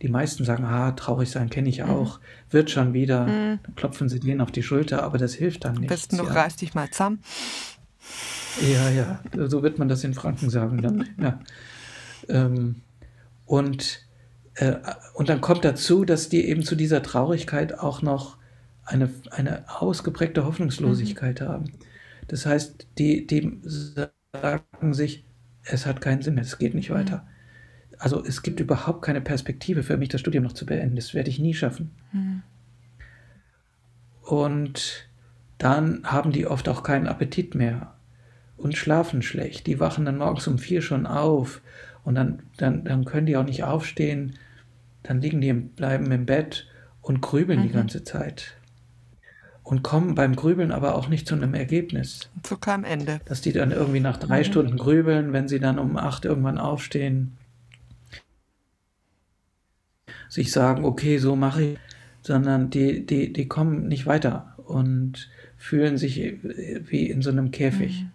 [0.01, 1.89] Die meisten sagen, ah, traurig sein kenne ich mhm.
[1.89, 2.23] auch, mhm.
[2.49, 3.27] wird schon wieder.
[3.27, 3.59] Mhm.
[3.63, 5.89] Dann klopfen sie denen auf die Schulter, aber das hilft dann nicht.
[5.89, 6.33] Besten noch ja.
[6.33, 7.19] reiß dich mal zusammen.
[8.61, 11.07] Ja, ja, so wird man das in Franken sagen dann.
[11.21, 11.39] Ja.
[12.27, 12.81] Ähm,
[13.45, 14.05] und,
[14.55, 14.75] äh,
[15.13, 18.37] und dann kommt dazu, dass die eben zu dieser Traurigkeit auch noch
[18.85, 21.45] eine, eine ausgeprägte Hoffnungslosigkeit mhm.
[21.45, 21.71] haben.
[22.27, 25.25] Das heißt, die, die sagen sich,
[25.63, 26.95] es hat keinen Sinn es geht nicht mhm.
[26.95, 27.27] weiter.
[28.01, 30.95] Also es gibt überhaupt keine Perspektive für mich, das Studium noch zu beenden.
[30.95, 31.91] Das werde ich nie schaffen.
[32.11, 32.41] Mhm.
[34.23, 35.07] Und
[35.59, 37.93] dann haben die oft auch keinen Appetit mehr
[38.57, 39.67] und schlafen schlecht.
[39.67, 41.61] Die wachen dann morgens um vier schon auf
[42.03, 44.33] und dann, dann, dann können die auch nicht aufstehen.
[45.03, 46.67] Dann liegen die, im, bleiben im Bett
[47.03, 47.63] und grübeln mhm.
[47.63, 48.55] die ganze Zeit
[49.61, 52.31] und kommen beim Grübeln aber auch nicht zu einem Ergebnis.
[52.41, 53.21] Zu keinem Ende.
[53.25, 54.45] Dass die dann irgendwie nach drei mhm.
[54.45, 57.37] Stunden grübeln, wenn sie dann um acht irgendwann aufstehen,
[60.31, 61.77] sich sagen, okay, so mache ich,
[62.21, 68.03] sondern die, die, die kommen nicht weiter und fühlen sich wie in so einem Käfig.
[68.03, 68.11] Mhm.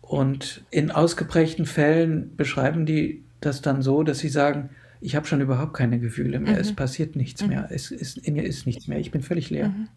[0.00, 4.70] Und in ausgeprägten Fällen beschreiben die das dann so, dass sie sagen,
[5.00, 6.60] ich habe schon überhaupt keine Gefühle mehr, mhm.
[6.60, 7.48] es passiert nichts mhm.
[7.48, 9.70] mehr, es ist, in mir ist nichts mehr, ich bin völlig leer.
[9.70, 9.88] Mhm.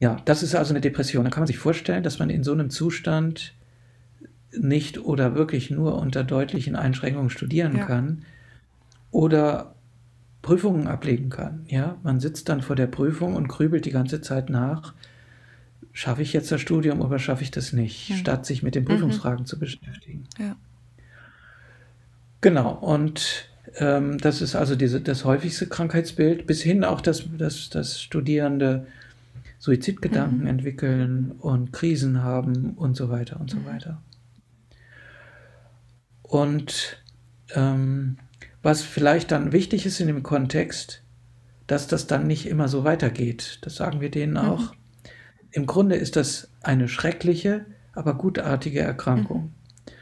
[0.00, 1.24] Ja, das ist also eine Depression.
[1.24, 3.54] Da kann man sich vorstellen, dass man in so einem Zustand
[4.56, 7.84] nicht oder wirklich nur unter deutlichen Einschränkungen studieren ja.
[7.84, 8.24] kann
[9.10, 9.74] oder
[10.42, 11.64] Prüfungen ablegen kann.
[11.68, 14.94] Ja, man sitzt dann vor der Prüfung und grübelt die ganze Zeit nach.
[15.92, 18.14] Schaffe ich jetzt das Studium oder schaffe ich das nicht, mhm.
[18.14, 18.88] statt sich mit den mhm.
[18.88, 20.24] Prüfungsfragen zu beschäftigen.
[20.38, 20.56] Ja.
[22.40, 27.68] Genau, und ähm, das ist also diese, das häufigste Krankheitsbild, bis hin auch, dass, dass,
[27.68, 28.86] dass Studierende
[29.58, 30.46] Suizidgedanken mhm.
[30.46, 33.66] entwickeln und Krisen haben und so weiter und so mhm.
[33.66, 34.00] weiter.
[36.22, 37.02] Und
[37.54, 38.18] ähm,
[38.62, 41.02] was vielleicht dann wichtig ist in dem Kontext,
[41.66, 43.58] dass das dann nicht immer so weitergeht.
[43.62, 44.38] Das sagen wir denen mhm.
[44.38, 44.74] auch.
[45.50, 49.42] Im Grunde ist das eine schreckliche, aber gutartige Erkrankung.
[49.42, 49.92] Mhm.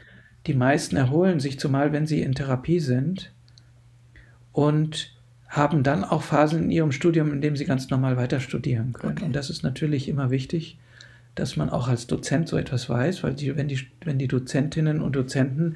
[0.47, 3.33] Die meisten erholen sich, zumal wenn sie in Therapie sind,
[4.57, 5.11] und
[5.47, 9.17] haben dann auch Phasen in ihrem Studium, in dem sie ganz normal weiter studieren können.
[9.17, 9.25] Okay.
[9.25, 10.79] Und das ist natürlich immer wichtig,
[11.35, 15.01] dass man auch als Dozent so etwas weiß, weil die, wenn, die, wenn die Dozentinnen
[15.01, 15.75] und Dozenten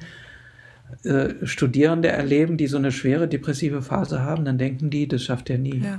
[1.04, 5.50] äh, Studierende erleben, die so eine schwere depressive Phase haben, dann denken die, das schafft
[5.50, 5.78] er nie.
[5.78, 5.96] Ja.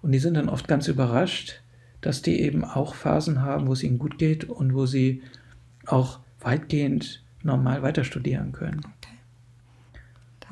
[0.00, 1.60] Und die sind dann oft ganz überrascht,
[2.00, 5.22] dass die eben auch Phasen haben, wo es ihnen gut geht und wo sie
[5.86, 8.82] auch weitgehend normal weiter studieren können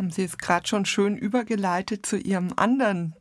[0.00, 3.14] haben Sie es gerade schon schön übergeleitet zu Ihrem anderen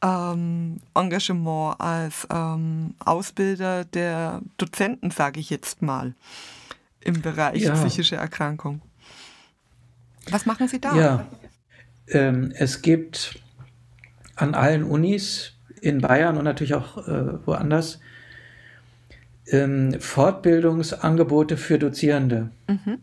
[0.00, 6.14] ähm, Engagement als ähm, Ausbilder der Dozenten, sage ich jetzt mal,
[7.00, 7.74] im Bereich ja.
[7.74, 8.82] psychische Erkrankung.
[10.30, 10.94] Was machen Sie da?
[10.96, 11.26] Ja,
[12.08, 13.38] ähm, es gibt
[14.34, 18.00] an allen Unis in Bayern und natürlich auch äh, woanders
[19.46, 22.50] ähm, Fortbildungsangebote für Dozierende.
[22.68, 22.98] Mhm.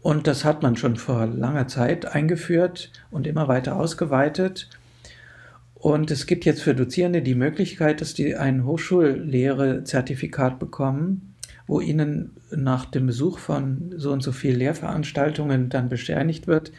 [0.00, 4.70] Und das hat man schon vor langer Zeit eingeführt und immer weiter ausgeweitet.
[5.74, 11.34] Und es gibt jetzt für Dozierende die Möglichkeit, dass die ein Hochschullehre-Zertifikat bekommen,
[11.66, 16.72] wo ihnen nach dem Besuch von so und so vielen Lehrveranstaltungen dann bescheinigt wird,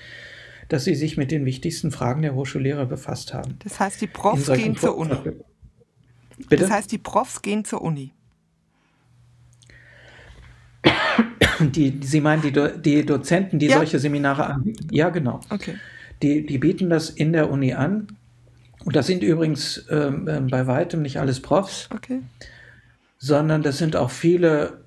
[0.69, 3.58] dass sie sich mit den wichtigsten Fragen der Hochschullehre befasst haben.
[3.63, 5.15] Das heißt, die Profs gehen zur Uni.
[6.49, 6.63] Bitte?
[6.63, 8.13] Das heißt, die Profs gehen zur Uni.
[11.60, 13.77] Die, Sie meinen die, Do die Dozenten, die ja.
[13.77, 14.88] solche Seminare anbieten?
[14.91, 15.39] Ja, genau.
[15.49, 15.75] Okay.
[16.21, 18.08] Die, die bieten das in der Uni an.
[18.86, 22.21] Und das sind übrigens ähm, ähm bei weitem nicht alles Profs, okay.
[23.17, 24.82] sondern das sind auch viele,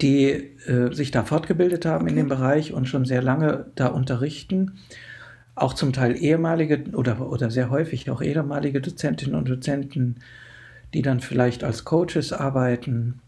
[0.00, 2.10] die äh, sich da fortgebildet haben okay.
[2.10, 4.78] in dem Bereich und schon sehr lange da unterrichten.
[5.54, 10.16] Auch zum Teil ehemalige oder, oder sehr häufig auch ehemalige Dozentinnen und Dozenten
[10.94, 13.20] die dann vielleicht als Coaches arbeiten.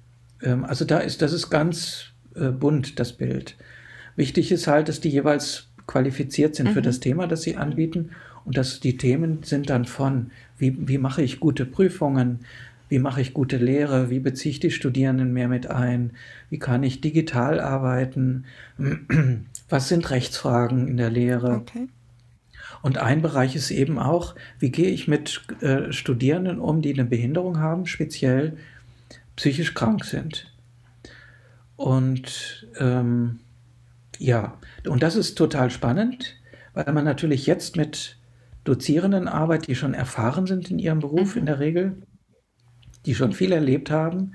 [0.43, 3.57] Ähm, also da ist, das ist ganz äh, bunt, das Bild.
[4.17, 6.73] Wichtig ist halt, dass die jeweils qualifiziert sind mhm.
[6.73, 8.11] für das Thema, das sie anbieten
[8.45, 12.41] und dass die Themen sind dann von, wie, wie mache ich gute Prüfungen,
[12.91, 16.13] wie mache ich gute Lehre, wie beziehe ich die Studierenden mehr mit ein,
[16.51, 18.45] wie kann ich digital arbeiten,
[19.69, 21.53] was sind Rechtsfragen in der Lehre.
[21.53, 21.89] Okay.
[22.83, 27.05] Und ein Bereich ist eben auch, wie gehe ich mit äh, Studierenden um, die eine
[27.05, 28.57] Behinderung haben, speziell
[29.37, 30.53] psychisch krank sind.
[31.77, 33.39] Und ähm,
[34.19, 36.37] ja, und das ist total spannend,
[36.75, 38.17] weil man natürlich jetzt mit
[38.65, 41.41] Dozierenden arbeitet, die schon erfahren sind in ihrem Beruf mhm.
[41.41, 41.97] in der Regel,
[43.07, 44.33] die schon viel erlebt haben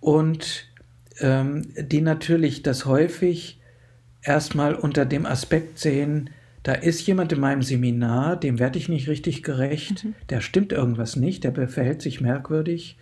[0.00, 0.66] und
[1.20, 3.60] ähm, die natürlich das häufig
[4.22, 6.30] erstmal unter dem Aspekt sehen,
[6.62, 10.14] da ist jemand in meinem Seminar, dem werde ich nicht richtig gerecht, mhm.
[10.30, 12.96] der stimmt irgendwas nicht, der verhält sich merkwürdig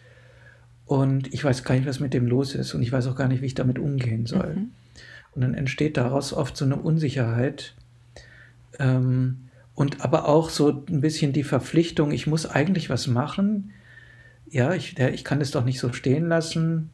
[0.86, 3.28] und ich weiß gar nicht, was mit dem los ist und ich weiß auch gar
[3.28, 4.54] nicht, wie ich damit umgehen soll.
[4.54, 4.70] Mhm.
[5.34, 7.74] Und dann entsteht daraus oft so eine Unsicherheit
[8.78, 13.72] ähm, und aber auch so ein bisschen die Verpflichtung, ich muss eigentlich was machen.
[14.52, 16.90] Ja, ich, ich kann es doch nicht so stehen lassen.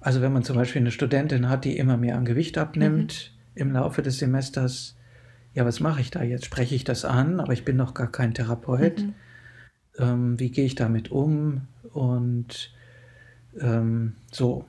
[0.00, 3.60] Also wenn man zum Beispiel eine Studentin hat, die immer mehr an Gewicht abnimmt mhm.
[3.60, 4.96] im Laufe des Semesters,
[5.52, 6.44] ja, was mache ich da jetzt?
[6.44, 9.00] Spreche ich das an, aber ich bin noch gar kein Therapeut.
[9.00, 9.14] Mhm.
[9.98, 11.62] Ähm, wie gehe ich damit um?
[11.92, 12.72] Und
[13.60, 14.64] ähm, so.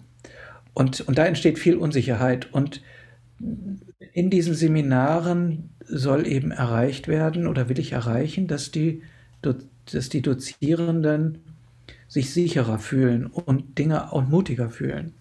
[0.73, 2.51] Und, und da entsteht viel Unsicherheit.
[2.51, 2.81] Und
[4.11, 9.03] in diesen Seminaren soll eben erreicht werden oder will ich erreichen, dass die,
[9.43, 11.37] dass die Dozierenden
[12.11, 15.13] sich sicherer fühlen und Dinge auch mutiger fühlen.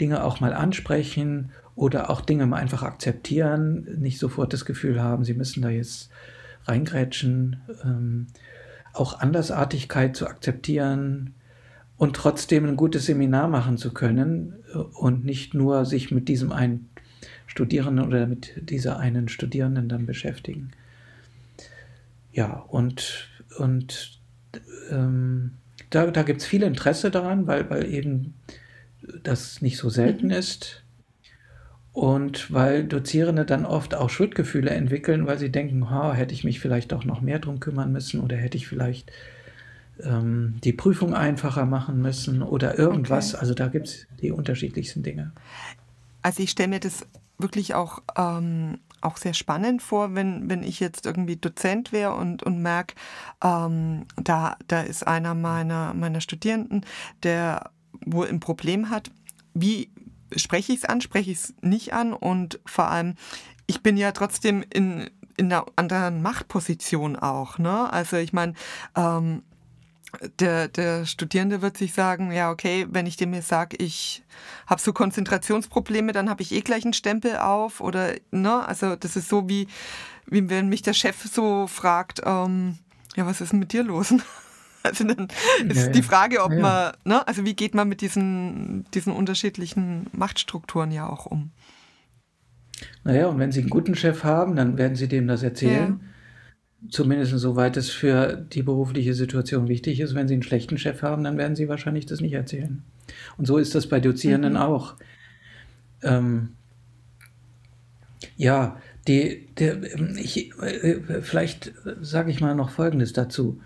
[0.00, 5.24] Dinge auch mal ansprechen oder auch Dinge mal einfach akzeptieren, nicht sofort das Gefühl haben,
[5.24, 6.08] sie müssen da jetzt
[6.66, 8.28] reingrätschen, ähm,
[8.92, 11.34] auch Andersartigkeit zu akzeptieren
[11.96, 16.52] und trotzdem ein gutes Seminar machen zu können äh, und nicht nur sich mit diesem
[16.52, 16.90] einen
[17.48, 20.70] Studierenden oder mit dieser einen Studierenden dann beschäftigen.
[22.32, 24.20] Ja, und, und
[24.92, 25.54] ähm,
[25.90, 28.34] da, da gibt es viel Interesse daran, weil, weil eben
[29.22, 30.32] das nicht so selten mhm.
[30.32, 30.82] ist.
[31.92, 36.60] Und weil Dozierende dann oft auch Schuldgefühle entwickeln, weil sie denken, ha, hätte ich mich
[36.60, 39.10] vielleicht auch noch mehr drum kümmern müssen oder hätte ich vielleicht
[40.04, 43.34] ähm, die Prüfung einfacher machen müssen oder irgendwas.
[43.34, 43.40] Okay.
[43.40, 45.32] Also da gibt es die unterschiedlichsten Dinge.
[46.22, 47.06] Also ich stelle mir das
[47.38, 52.42] wirklich auch, ähm, auch sehr spannend vor, wenn, wenn ich jetzt irgendwie Dozent wäre und,
[52.42, 52.94] und merke,
[53.42, 56.84] ähm, da, da ist einer meiner, meiner Studierenden,
[57.22, 57.70] der
[58.04, 59.10] wohl ein Problem hat.
[59.54, 59.90] Wie
[60.36, 63.14] spreche ich es an, spreche ich es nicht an und vor allem,
[63.66, 67.58] ich bin ja trotzdem in, in einer anderen Machtposition auch.
[67.58, 67.92] Ne?
[67.92, 68.54] Also ich meine,
[68.96, 69.42] ähm,
[70.38, 74.22] der, der Studierende wird sich sagen, ja, okay, wenn ich dem jetzt sage, ich
[74.66, 77.80] habe so Konzentrationsprobleme, dann habe ich eh gleich einen Stempel auf.
[77.80, 79.68] Oder, ne, also das ist so wie,
[80.26, 82.78] wie wenn mich der Chef so fragt, ähm,
[83.16, 84.14] ja, was ist denn mit dir los?
[84.82, 85.28] Also dann
[85.68, 86.58] ist ja, die Frage, ob ja.
[86.58, 91.50] man, ne, also wie geht man mit diesen, diesen unterschiedlichen Machtstrukturen ja auch um?
[93.04, 96.00] Naja, und wenn Sie einen guten Chef haben, dann werden Sie dem das erzählen.
[96.02, 96.09] Ja.
[96.88, 100.14] Zumindest soweit es für die berufliche Situation wichtig ist.
[100.14, 102.82] Wenn Sie einen schlechten Chef haben, dann werden Sie wahrscheinlich das nicht erzählen.
[103.36, 104.58] Und so ist das bei Dozierenden mhm.
[104.60, 104.94] auch.
[106.02, 106.50] Ähm,
[108.36, 109.82] ja, die, der,
[110.16, 113.60] ich, äh, vielleicht sage ich mal noch Folgendes dazu.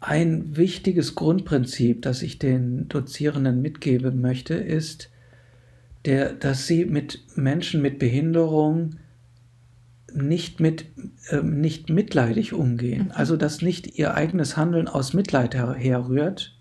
[0.00, 5.10] Ein wichtiges Grundprinzip, das ich den Dozierenden mitgeben möchte, ist,
[6.04, 8.96] der, dass sie mit Menschen mit Behinderung
[10.12, 10.86] nicht, mit,
[11.30, 13.06] äh, nicht mitleidig umgehen.
[13.06, 13.12] Mhm.
[13.12, 16.54] Also dass nicht ihr eigenes Handeln aus Mitleid her herrührt,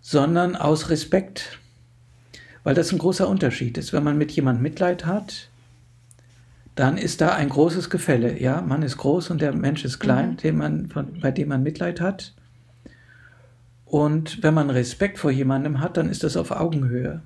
[0.00, 1.58] sondern aus Respekt.
[2.64, 3.92] Weil das ein großer Unterschied ist.
[3.92, 5.48] Wenn man mit jemandem Mitleid hat,
[6.74, 8.40] dann ist da ein großes Gefälle.
[8.40, 10.56] Ja, man ist groß und der Mensch ist klein, mhm.
[10.56, 12.34] man, von, bei dem man Mitleid hat.
[13.84, 17.22] Und wenn man Respekt vor jemandem hat, dann ist das auf Augenhöhe.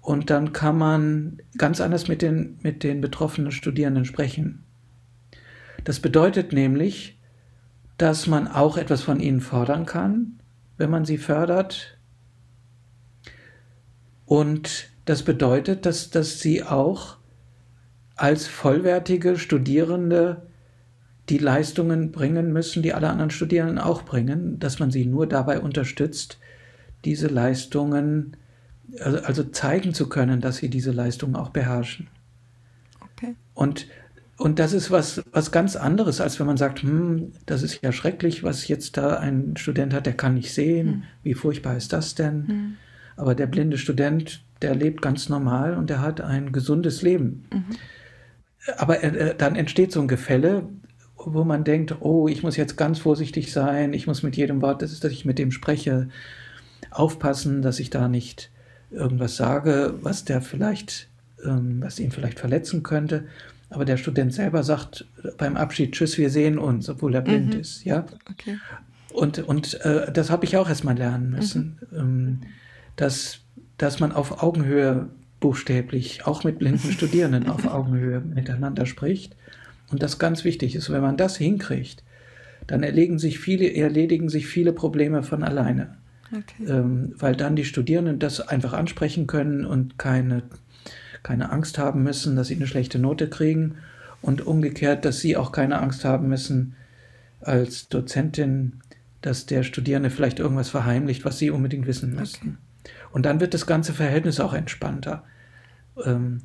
[0.00, 4.64] Und dann kann man ganz anders mit den, mit den betroffenen Studierenden sprechen.
[5.84, 7.18] Das bedeutet nämlich,
[7.98, 10.40] dass man auch etwas von ihnen fordern kann,
[10.78, 11.98] wenn man sie fördert.
[14.24, 17.18] Und das bedeutet, dass, dass sie auch
[18.16, 20.46] als vollwertige Studierende
[21.28, 25.60] die Leistungen bringen müssen, die alle anderen Studierenden auch bringen, dass man sie nur dabei
[25.60, 26.38] unterstützt,
[27.04, 28.49] diese Leistungen also,
[28.98, 32.08] also zeigen zu können, dass sie diese Leistungen auch beherrschen.
[33.00, 33.34] Okay.
[33.54, 33.86] Und,
[34.36, 37.92] und das ist was, was ganz anderes, als wenn man sagt, hm, das ist ja
[37.92, 40.86] schrecklich, was jetzt da ein Student hat, der kann nicht sehen.
[40.86, 41.02] Mhm.
[41.22, 42.36] Wie furchtbar ist das denn?
[42.46, 42.76] Mhm.
[43.16, 47.44] Aber der blinde Student, der lebt ganz normal und der hat ein gesundes Leben.
[47.52, 47.64] Mhm.
[48.76, 50.68] Aber äh, dann entsteht so ein Gefälle,
[51.16, 54.82] wo man denkt, oh, ich muss jetzt ganz vorsichtig sein, ich muss mit jedem Wort,
[54.82, 56.08] das ist, dass ich mit dem spreche,
[56.90, 58.50] aufpassen, dass ich da nicht
[58.90, 61.08] irgendwas sage, was der vielleicht,
[61.44, 63.24] ähm, was ihn vielleicht verletzen könnte.
[63.68, 65.06] Aber der Student selber sagt
[65.38, 67.60] beim Abschied, tschüss, wir sehen uns, obwohl er blind mhm.
[67.60, 67.84] ist.
[67.84, 68.04] Ja?
[68.30, 68.58] Okay.
[69.12, 71.98] Und, und äh, das habe ich auch erstmal lernen müssen, mhm.
[71.98, 72.40] ähm,
[72.96, 73.40] dass,
[73.78, 79.36] dass man auf Augenhöhe buchstäblich, auch mit blinden Studierenden auf Augenhöhe miteinander spricht.
[79.90, 82.04] Und das ganz wichtig ist, wenn man das hinkriegt,
[82.66, 85.96] dann erledigen sich viele, erledigen sich viele Probleme von alleine.
[86.32, 86.66] Okay.
[86.66, 90.42] Ähm, weil dann die Studierenden das einfach ansprechen können und keine
[91.22, 93.76] keine Angst haben müssen, dass sie eine schlechte Note kriegen
[94.22, 96.76] und umgekehrt, dass sie auch keine Angst haben müssen
[97.40, 98.80] als Dozentin,
[99.22, 102.58] dass der Studierende vielleicht irgendwas verheimlicht, was sie unbedingt wissen müssten.
[102.84, 102.92] Okay.
[103.12, 105.24] Und dann wird das ganze Verhältnis auch entspannter.
[106.04, 106.42] Ähm,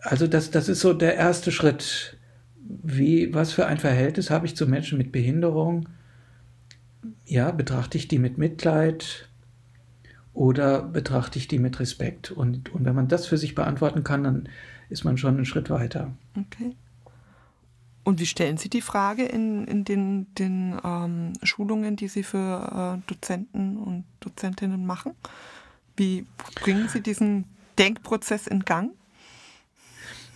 [0.00, 2.16] also das, das ist so der erste Schritt.
[2.82, 5.88] Wie, was für ein Verhältnis habe ich zu Menschen mit Behinderung?
[7.24, 9.27] Ja, betrachte ich die mit Mitleid?
[10.38, 12.30] Oder betrachte ich die mit Respekt?
[12.30, 14.48] Und, und wenn man das für sich beantworten kann, dann
[14.88, 16.12] ist man schon einen Schritt weiter.
[16.36, 16.76] Okay.
[18.04, 22.98] Und wie stellen Sie die Frage in, in den, den ähm, Schulungen, die Sie für
[22.98, 25.14] äh, Dozenten und Dozentinnen machen?
[25.96, 26.24] Wie
[26.54, 27.44] bringen Sie diesen
[27.76, 28.92] Denkprozess in Gang?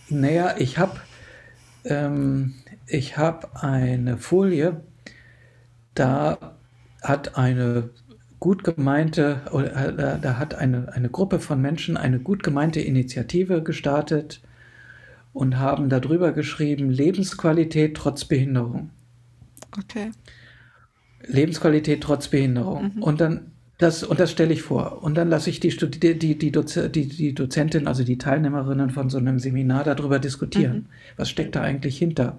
[0.09, 0.99] Naja, ich habe
[1.85, 2.55] ähm,
[2.91, 4.83] hab eine Folie,
[5.95, 6.57] da
[7.01, 7.89] hat eine
[8.43, 14.41] gut gemeinte, äh, da hat eine, eine Gruppe von Menschen eine gut gemeinte Initiative gestartet
[15.31, 18.89] und haben darüber geschrieben, Lebensqualität trotz Behinderung.
[19.79, 20.11] Okay.
[21.25, 22.91] Lebensqualität trotz Behinderung.
[22.95, 23.03] Mhm.
[23.03, 25.01] Und dann das, und das stelle ich vor.
[25.03, 28.89] Und dann lasse ich die, die, die, die, Doze, die, die Dozentin, also die Teilnehmerinnen
[28.89, 30.75] von so einem Seminar darüber diskutieren.
[30.75, 30.85] Mhm.
[31.15, 32.33] Was steckt da eigentlich hinter?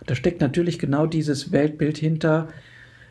[0.00, 2.48] Und da steckt natürlich genau dieses Weltbild hinter,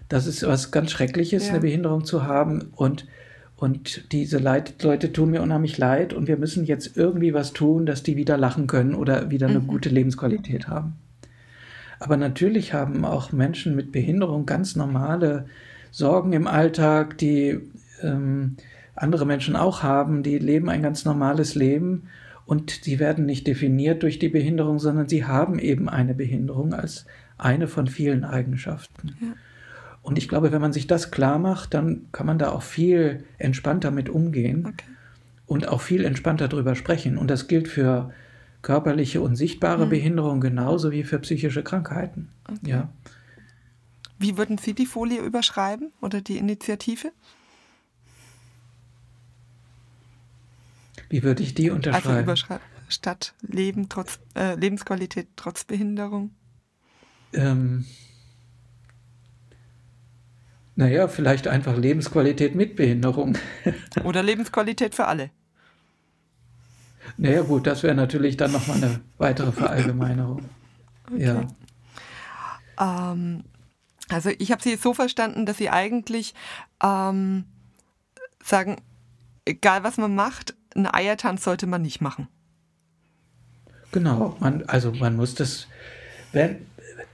[0.09, 1.51] das ist was ganz Schreckliches, ja.
[1.51, 2.71] eine Behinderung zu haben.
[2.75, 3.07] Und,
[3.55, 6.13] und diese Leid, Leute tun mir unheimlich leid.
[6.13, 9.59] Und wir müssen jetzt irgendwie was tun, dass die wieder lachen können oder wieder eine
[9.59, 9.67] mhm.
[9.67, 10.95] gute Lebensqualität haben.
[11.99, 15.45] Aber natürlich haben auch Menschen mit Behinderung ganz normale
[15.91, 17.59] Sorgen im Alltag, die
[18.01, 18.55] ähm,
[18.95, 20.23] andere Menschen auch haben.
[20.23, 22.03] Die leben ein ganz normales Leben
[22.45, 27.05] und sie werden nicht definiert durch die Behinderung, sondern sie haben eben eine Behinderung als
[27.37, 29.15] eine von vielen Eigenschaften.
[29.21, 29.27] Ja.
[30.01, 33.25] Und ich glaube, wenn man sich das klar macht, dann kann man da auch viel
[33.37, 34.85] entspannter mit umgehen okay.
[35.45, 37.17] und auch viel entspannter drüber sprechen.
[37.17, 38.13] Und das gilt für
[38.61, 39.89] körperliche und sichtbare mhm.
[39.89, 42.29] Behinderung genauso wie für psychische Krankheiten.
[42.45, 42.69] Okay.
[42.69, 42.89] Ja.
[44.17, 47.11] Wie würden Sie die Folie überschreiben oder die Initiative?
[51.09, 52.07] Wie würde ich die unterschreiben?
[52.07, 56.31] Also überschreiben statt Leben trotz, äh, Lebensqualität trotz Behinderung?
[57.33, 57.85] Ähm,
[60.79, 63.37] naja, vielleicht einfach Lebensqualität mit Behinderung.
[64.05, 65.29] Oder Lebensqualität für alle.
[67.17, 70.45] Naja gut, das wäre natürlich dann nochmal eine weitere Verallgemeinerung.
[71.11, 71.45] Okay.
[72.77, 73.11] Ja.
[73.11, 73.43] Ähm,
[74.07, 76.33] also ich habe Sie so verstanden, dass Sie eigentlich
[76.81, 77.43] ähm,
[78.41, 78.77] sagen,
[79.43, 82.29] egal was man macht, einen Eiertanz sollte man nicht machen.
[83.91, 85.67] Genau, man, also man muss das,
[86.31, 86.68] wenn,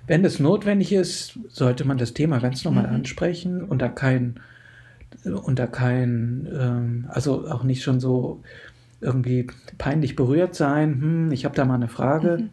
[0.07, 2.95] wenn es notwendig ist, sollte man das Thema ganz normal mhm.
[2.95, 4.39] ansprechen, unter kein,
[5.23, 8.41] unter kein, ähm, also auch nicht schon so
[9.01, 9.47] irgendwie
[9.77, 11.01] peinlich berührt sein.
[11.01, 12.37] Hm, ich habe da mal eine Frage.
[12.39, 12.49] Mhm.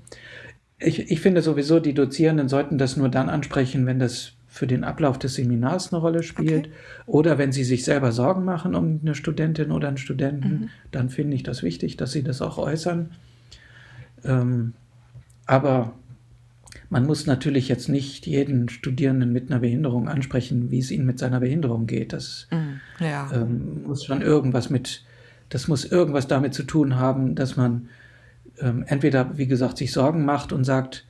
[0.78, 4.84] Ich, ich finde sowieso, die Dozierenden sollten das nur dann ansprechen, wenn das für den
[4.84, 6.76] Ablauf des Seminars eine Rolle spielt okay.
[7.06, 10.68] oder wenn sie sich selber Sorgen machen um eine Studentin oder einen Studenten, mhm.
[10.90, 13.12] dann finde ich das wichtig, dass sie das auch äußern.
[14.24, 14.74] Ähm,
[15.46, 15.94] aber
[16.92, 21.18] man muss natürlich jetzt nicht jeden Studierenden mit einer Behinderung ansprechen, wie es ihm mit
[21.18, 22.12] seiner Behinderung geht.
[22.12, 23.30] Das mm, ja.
[23.32, 25.02] ähm, muss schon irgendwas mit,
[25.48, 27.88] das muss irgendwas damit zu tun haben, dass man
[28.60, 31.06] ähm, entweder, wie gesagt, sich Sorgen macht und sagt,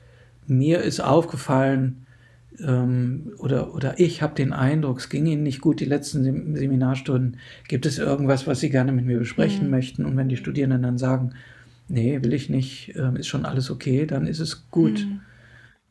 [0.47, 2.05] mir ist aufgefallen
[2.65, 7.39] ähm, oder, oder ich habe den Eindruck, es ging Ihnen nicht gut die letzten Seminarstunden.
[7.67, 9.71] Gibt es irgendwas, was Sie gerne mit mir besprechen mm.
[9.71, 10.05] möchten?
[10.05, 11.33] Und wenn die Studierenden dann sagen,
[11.89, 15.05] nee, will ich nicht, ähm, ist schon alles okay, dann ist es gut.
[15.05, 15.32] Mm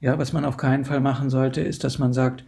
[0.02, 2.44] ja, was man auf keinen Fall machen sollte, ist, dass man sagt,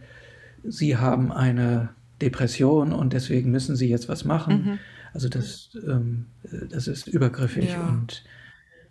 [0.63, 1.89] Sie haben eine
[2.21, 4.63] Depression und deswegen müssen Sie jetzt was machen.
[4.63, 4.79] Mhm.
[5.13, 6.25] Also das, ähm,
[6.69, 7.87] das ist übergriffig ja.
[7.87, 8.25] und,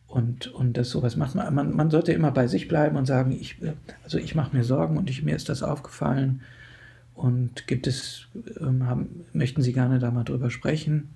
[0.07, 3.33] und, und das sowas macht man, man, man sollte immer bei sich bleiben und sagen,
[3.33, 3.59] ich,
[4.03, 6.41] also ich mache mir Sorgen und ich, mir ist das aufgefallen
[7.15, 11.11] und gibt es, ähm, haben, möchten Sie gerne da mal drüber sprechen?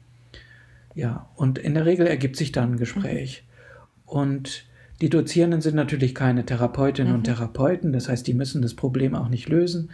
[0.95, 3.45] Ja, und in der Regel ergibt sich dann ein Gespräch.
[3.47, 4.03] Mhm.
[4.05, 4.68] Und
[5.01, 7.19] die Dozierenden sind natürlich keine Therapeutinnen mhm.
[7.19, 9.91] und Therapeuten, das heißt, die müssen das Problem auch nicht lösen,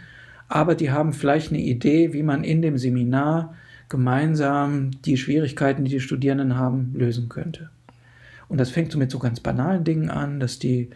[0.47, 3.55] aber die haben vielleicht eine Idee, wie man in dem Seminar
[3.89, 7.69] gemeinsam die Schwierigkeiten, die die Studierenden haben, lösen könnte.
[8.47, 10.89] Und das fängt so mit so ganz banalen Dingen an, dass die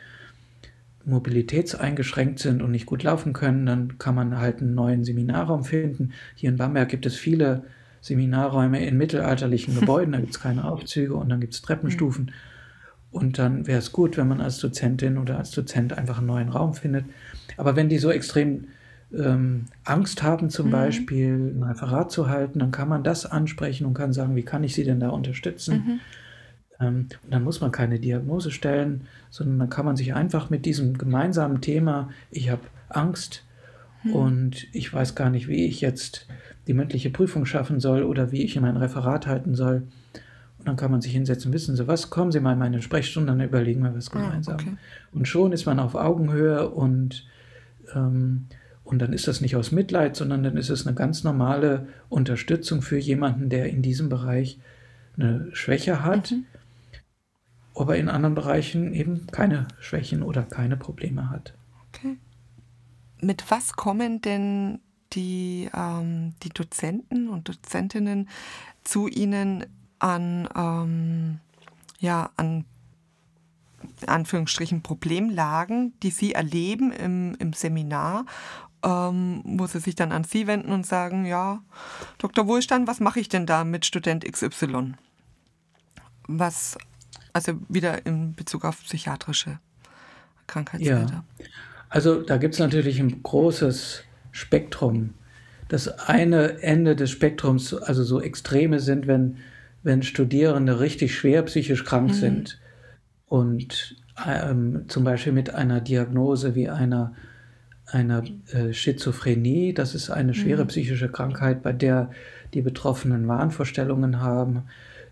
[1.06, 3.66] mobilitätseingeschränkt sind und nicht gut laufen können.
[3.66, 6.12] Dann kann man halt einen neuen Seminarraum finden.
[6.36, 7.64] Hier in Bamberg gibt es viele
[8.02, 10.12] Seminarräume in mittelalterlichen Gebäuden.
[10.12, 12.32] Da gibt es keine Aufzüge und dann gibt es Treppenstufen.
[13.12, 16.50] Und dann wäre es gut, wenn man als Dozentin oder als Dozent einfach einen neuen
[16.50, 17.06] Raum findet.
[17.58, 18.68] Aber wenn die so extrem
[19.12, 20.72] ähm, Angst haben, zum mhm.
[20.72, 24.64] Beispiel ein Referat zu halten, dann kann man das ansprechen und kann sagen, wie kann
[24.64, 25.76] ich sie denn da unterstützen?
[25.76, 26.00] Mhm.
[26.80, 30.66] Ähm, und dann muss man keine Diagnose stellen, sondern dann kann man sich einfach mit
[30.66, 33.44] diesem gemeinsamen Thema, ich habe Angst
[34.02, 34.16] hm.
[34.16, 36.28] und ich weiß gar nicht, wie ich jetzt
[36.68, 39.84] die mündliche Prüfung schaffen soll oder wie ich mein Referat halten soll.
[40.60, 43.32] Und dann kann man sich hinsetzen, wissen Sie was, kommen Sie mal in meine Sprechstunde,
[43.32, 44.56] dann überlegen wir was ah, gemeinsam.
[44.56, 44.78] Ah, okay.
[45.14, 47.26] Und schon ist man auf Augenhöhe und,
[47.96, 48.48] ähm,
[48.84, 52.82] und dann ist das nicht aus Mitleid, sondern dann ist es eine ganz normale Unterstützung
[52.82, 54.60] für jemanden, der in diesem Bereich
[55.18, 56.32] eine Schwäche hat.
[56.32, 56.46] Mhm
[57.80, 61.54] ob er in anderen Bereichen eben keine Schwächen oder keine Probleme hat.
[61.88, 62.18] Okay.
[63.22, 64.80] Mit was kommen denn
[65.14, 68.28] die, ähm, die Dozenten und Dozentinnen
[68.84, 69.66] zu Ihnen
[70.00, 71.40] an, ähm,
[72.00, 72.66] ja, an
[74.06, 78.26] Anführungsstrichen Problemlagen, die Sie erleben im, im Seminar,
[78.84, 81.62] ähm, wo Sie sich dann an Sie wenden und sagen, ja,
[82.18, 82.48] Dr.
[82.48, 84.94] Wohlstand, was mache ich denn da mit Student XY?
[86.28, 86.78] Was
[87.34, 89.60] also wieder in Bezug auf psychiatrische
[90.48, 91.24] Krankheitsbilder.
[91.38, 91.46] Ja.
[91.90, 95.14] Also da gibt es natürlich ein großes Spektrum.
[95.68, 99.38] Das eine Ende des Spektrums, also so Extreme sind, wenn,
[99.84, 102.14] wenn Studierende richtig schwer psychisch krank mhm.
[102.14, 102.60] sind
[103.28, 103.96] und
[104.28, 107.14] ähm, zum Beispiel mit einer Diagnose wie einer,
[107.86, 110.68] einer äh, Schizophrenie, das ist eine schwere mhm.
[110.68, 112.12] psychische Krankheit, bei der
[112.54, 114.64] die Betroffenen Wahnvorstellungen haben,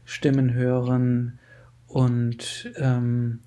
[0.06, 1.40] Stimmen hören,
[1.88, 3.40] und, ähm,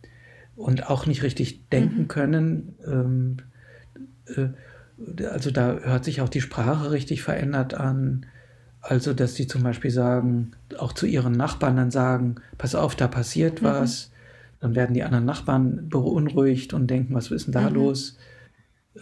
[0.57, 2.09] und auch nicht richtig denken mhm.
[2.09, 2.75] können.
[2.87, 3.37] Ähm,
[4.35, 8.27] äh, also da hört sich auch die Sprache richtig verändert an.
[8.83, 13.09] Also, dass sie zum Beispiel sagen, auch zu ihren Nachbarn dann sagen, pass auf, da
[13.09, 13.67] passiert mhm.
[13.67, 14.11] was.
[14.61, 17.75] Dann werden die anderen Nachbarn beunruhigt und denken, was ist denn da mhm.
[17.75, 18.19] los?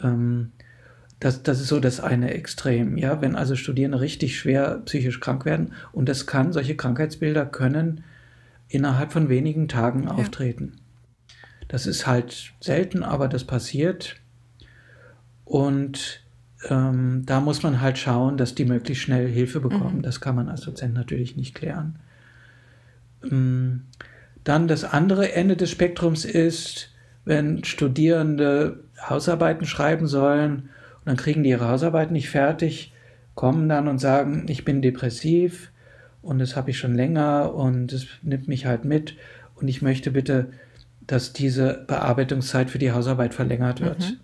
[0.03, 0.53] Ähm,
[1.21, 3.21] das, das ist so das eine Extrem, ja.
[3.21, 8.05] Wenn also Studierende richtig schwer psychisch krank werden und das kann, solche Krankheitsbilder können
[8.69, 10.11] innerhalb von wenigen Tagen ja.
[10.11, 10.75] auftreten.
[11.67, 14.17] Das ist halt selten, aber das passiert.
[15.45, 16.23] Und
[16.69, 19.99] ähm, da muss man halt schauen, dass die möglichst schnell Hilfe bekommen.
[19.99, 20.03] Mhm.
[20.03, 21.97] Das kann man als Dozent natürlich nicht klären.
[23.23, 23.83] Ähm,
[24.45, 26.93] dann das andere Ende des Spektrums ist,
[27.25, 32.93] wenn Studierende Hausarbeiten schreiben sollen und dann kriegen die ihre Hausarbeiten nicht fertig,
[33.35, 35.71] kommen dann und sagen, ich bin depressiv,
[36.23, 39.17] und das habe ich schon länger und es nimmt mich halt mit
[39.55, 40.49] und ich möchte bitte,
[41.07, 44.01] dass diese Bearbeitungszeit für die Hausarbeit verlängert wird.
[44.01, 44.17] Mhm.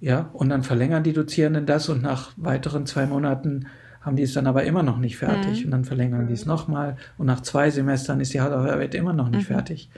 [0.00, 3.66] Ja, und dann verlängern die Dozierenden das und nach weiteren zwei Monaten
[4.00, 5.60] haben die es dann aber immer noch nicht fertig.
[5.60, 5.64] Mhm.
[5.66, 9.28] Und dann verlängern die es nochmal und nach zwei Semestern ist die Hausarbeit immer noch
[9.28, 9.54] nicht mhm.
[9.54, 9.90] fertig.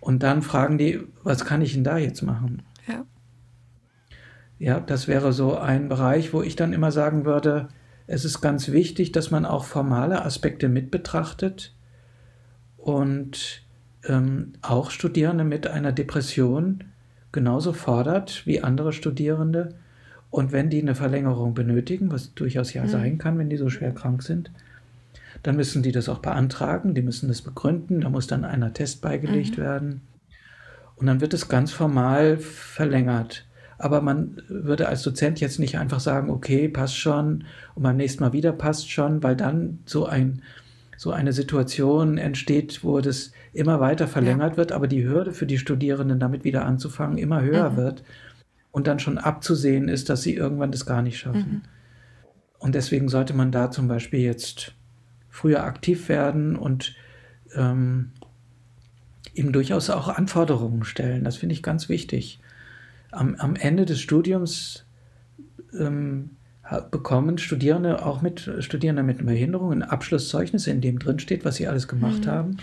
[0.00, 2.62] Und dann fragen die, was kann ich denn da jetzt machen?
[2.86, 3.04] Ja.
[4.58, 7.68] Ja, das wäre so ein Bereich, wo ich dann immer sagen würde,
[8.06, 11.74] es ist ganz wichtig, dass man auch formale Aspekte mit betrachtet
[12.76, 13.62] und
[14.04, 16.84] ähm, auch Studierende mit einer Depression
[17.36, 19.74] genauso fordert wie andere Studierende.
[20.30, 22.88] Und wenn die eine Verlängerung benötigen, was durchaus ja mhm.
[22.88, 24.50] sein kann, wenn die so schwer krank sind,
[25.42, 29.02] dann müssen die das auch beantragen, die müssen das begründen, da muss dann einer Test
[29.02, 29.62] beigelegt mhm.
[29.62, 30.00] werden.
[30.96, 33.44] Und dann wird es ganz formal verlängert.
[33.76, 38.24] Aber man würde als Dozent jetzt nicht einfach sagen, okay, passt schon und beim nächsten
[38.24, 40.40] Mal wieder passt schon, weil dann so ein
[40.96, 44.56] so eine Situation entsteht, wo das immer weiter verlängert ja.
[44.56, 47.76] wird, aber die Hürde für die Studierenden, damit wieder anzufangen, immer höher mhm.
[47.76, 48.02] wird
[48.70, 51.62] und dann schon abzusehen ist, dass sie irgendwann das gar nicht schaffen.
[51.62, 51.62] Mhm.
[52.58, 54.74] Und deswegen sollte man da zum Beispiel jetzt
[55.28, 56.94] früher aktiv werden und
[57.54, 58.12] ähm,
[59.34, 61.24] ihm durchaus auch Anforderungen stellen.
[61.24, 62.40] Das finde ich ganz wichtig
[63.10, 64.86] am, am Ende des Studiums
[65.78, 66.30] ähm,
[66.90, 71.68] bekommen Studierende, auch mit Studierende mit Behinderung, ein Abschlusszeugnis, in dem drin steht, was sie
[71.68, 72.30] alles gemacht mhm.
[72.30, 72.56] haben.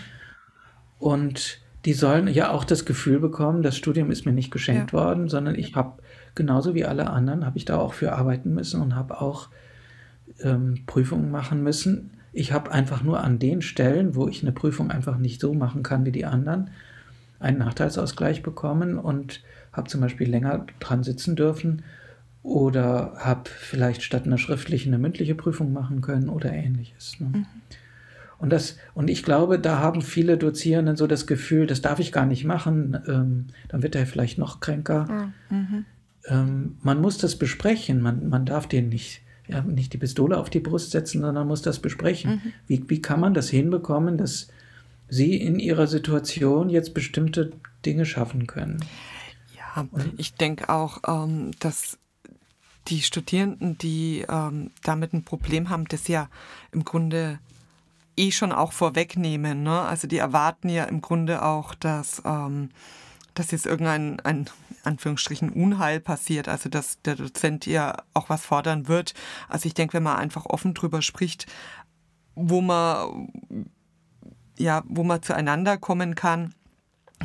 [0.98, 4.98] Und die sollen ja auch das Gefühl bekommen, das Studium ist mir nicht geschenkt ja.
[4.98, 6.02] worden, sondern ich habe
[6.34, 9.48] genauso wie alle anderen, habe ich da auch für arbeiten müssen und habe auch
[10.42, 12.10] ähm, Prüfungen machen müssen.
[12.32, 15.82] Ich habe einfach nur an den Stellen, wo ich eine Prüfung einfach nicht so machen
[15.82, 16.70] kann wie die anderen,
[17.38, 19.42] einen Nachteilsausgleich bekommen und
[19.72, 21.82] habe zum Beispiel länger dran sitzen dürfen
[22.44, 27.18] oder habe vielleicht statt einer schriftlichen eine mündliche Prüfung machen können oder ähnliches.
[27.18, 27.28] Ne?
[27.28, 27.46] Mhm.
[28.38, 32.12] Und, das, und ich glaube, da haben viele Dozierenden so das Gefühl, das darf ich
[32.12, 35.32] gar nicht machen, ähm, dann wird er vielleicht noch kränker.
[35.48, 35.86] Mhm.
[36.26, 40.50] Ähm, man muss das besprechen, man, man darf den nicht, ja, nicht die Pistole auf
[40.50, 42.32] die Brust setzen, sondern muss das besprechen.
[42.32, 42.52] Mhm.
[42.66, 44.48] Wie, wie kann man das hinbekommen, dass
[45.08, 47.52] sie in ihrer Situation jetzt bestimmte
[47.86, 48.84] Dinge schaffen können?
[49.56, 49.86] Ja,
[50.18, 51.98] ich denke auch, ähm, dass
[52.88, 56.28] die Studierenden, die ähm, damit ein Problem haben, das ja
[56.72, 57.38] im Grunde
[58.16, 59.62] eh schon auch vorwegnehmen.
[59.62, 59.80] Ne?
[59.80, 62.70] Also die erwarten ja im Grunde auch, dass, ähm,
[63.34, 64.50] dass jetzt irgendein ein,
[64.84, 69.14] Anführungsstrichen Unheil passiert, also dass der Dozent ja auch was fordern wird.
[69.48, 71.46] Also ich denke, wenn man einfach offen drüber spricht,
[72.34, 73.28] wo man
[74.56, 76.54] ja, wo man zueinander kommen kann,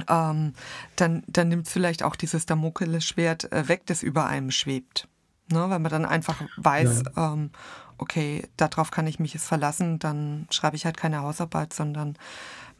[0.07, 0.53] ähm,
[0.95, 5.07] dann, dann nimmt es vielleicht auch dieses Damoklesschwert äh, weg, das über einem schwebt.
[5.51, 5.69] Ne?
[5.69, 7.33] Weil man dann einfach weiß, ja.
[7.33, 7.51] ähm,
[7.97, 12.15] okay, darauf kann ich mich jetzt verlassen, dann schreibe ich halt keine Hausarbeit, sondern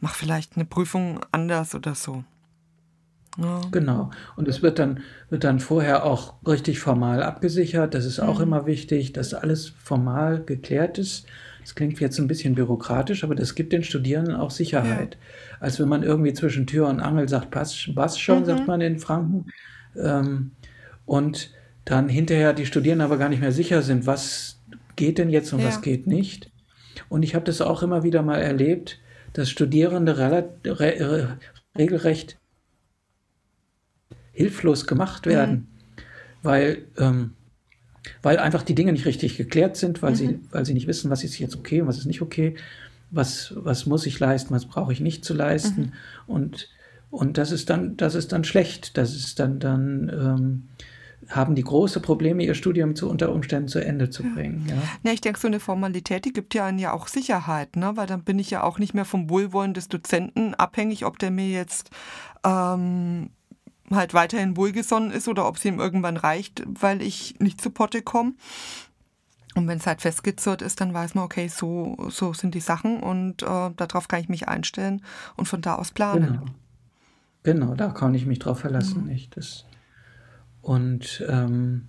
[0.00, 2.24] mache vielleicht eine Prüfung anders oder so.
[3.38, 3.60] Ja.
[3.70, 4.10] Genau.
[4.36, 7.94] Und es wird dann, wird dann vorher auch richtig formal abgesichert.
[7.94, 8.44] Das ist auch mhm.
[8.44, 11.26] immer wichtig, dass alles formal geklärt ist.
[11.60, 15.16] Das klingt jetzt ein bisschen bürokratisch, aber das gibt den Studierenden auch Sicherheit.
[15.20, 15.56] Ja.
[15.60, 18.46] Als wenn man irgendwie zwischen Tür und Angel sagt, passt, passt schon, mhm.
[18.46, 19.46] sagt man in Franken.
[19.96, 20.52] Ähm,
[21.04, 21.50] und
[21.84, 24.60] dann hinterher die Studierenden aber gar nicht mehr sicher sind, was
[24.96, 25.68] geht denn jetzt und ja.
[25.68, 26.50] was geht nicht.
[27.08, 29.00] Und ich habe das auch immer wieder mal erlebt,
[29.32, 31.38] dass Studierende re
[31.78, 32.36] regelrecht
[34.32, 36.02] hilflos gemacht werden, mhm.
[36.42, 37.32] weil, ähm,
[38.22, 40.16] weil einfach die Dinge nicht richtig geklärt sind, weil, mhm.
[40.16, 42.56] sie, weil sie nicht wissen, was ist jetzt okay und was ist nicht okay,
[43.10, 45.80] was, was muss ich leisten, was brauche ich nicht zu leisten.
[45.80, 45.92] Mhm.
[46.26, 46.68] Und,
[47.10, 48.96] und das ist dann, das ist dann schlecht.
[48.96, 50.68] Das ist dann, dann ähm,
[51.30, 54.66] haben die große Probleme, ihr Studium zu unter Umständen zu Ende zu bringen.
[54.68, 54.74] Ja,
[55.04, 57.92] ja ich denke, so eine Formalität, die gibt ja einen ja auch Sicherheit, ne?
[57.94, 61.30] weil dann bin ich ja auch nicht mehr vom Wohlwollen des Dozenten abhängig, ob der
[61.30, 61.90] mir jetzt
[62.44, 63.30] ähm,
[63.90, 68.02] halt weiterhin wohlgesonnen ist oder ob es ihm irgendwann reicht, weil ich nicht zu Potte
[68.02, 68.34] komme.
[69.56, 73.00] Und wenn es halt festgezurrt ist, dann weiß man, okay, so, so sind die Sachen
[73.00, 75.02] und äh, darauf kann ich mich einstellen
[75.36, 76.40] und von da aus planen.
[77.42, 79.02] Genau, genau da kann ich mich drauf verlassen.
[79.02, 79.08] Mhm.
[79.08, 79.36] Nicht?
[79.36, 79.64] Das,
[80.62, 81.88] und ähm,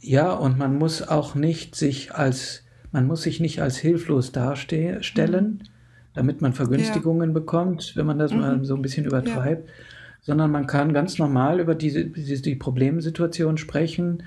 [0.00, 5.62] ja, und man muss auch nicht sich als, man muss sich nicht als hilflos darstellen,
[6.12, 7.34] damit man Vergünstigungen ja.
[7.34, 8.40] bekommt, wenn man das mhm.
[8.40, 9.74] mal so ein bisschen übertreibt, ja.
[10.20, 14.22] sondern man kann ganz normal über diese, diese die Problemsituation sprechen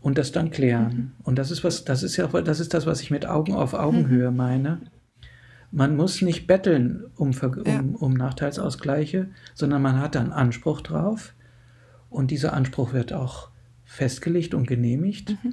[0.00, 0.94] und das dann klären.
[0.94, 1.12] Mhm.
[1.22, 3.74] Und das ist was, das ist ja, das ist das, was ich mit Augen auf
[3.74, 4.36] Augenhöhe mhm.
[4.36, 4.80] meine.
[5.70, 7.84] Man muss nicht betteln um, um, ja.
[7.98, 11.34] um Nachteilsausgleiche, sondern man hat dann Anspruch drauf.
[12.10, 13.48] Und dieser Anspruch wird auch
[13.84, 15.30] festgelegt und genehmigt.
[15.30, 15.52] Mhm.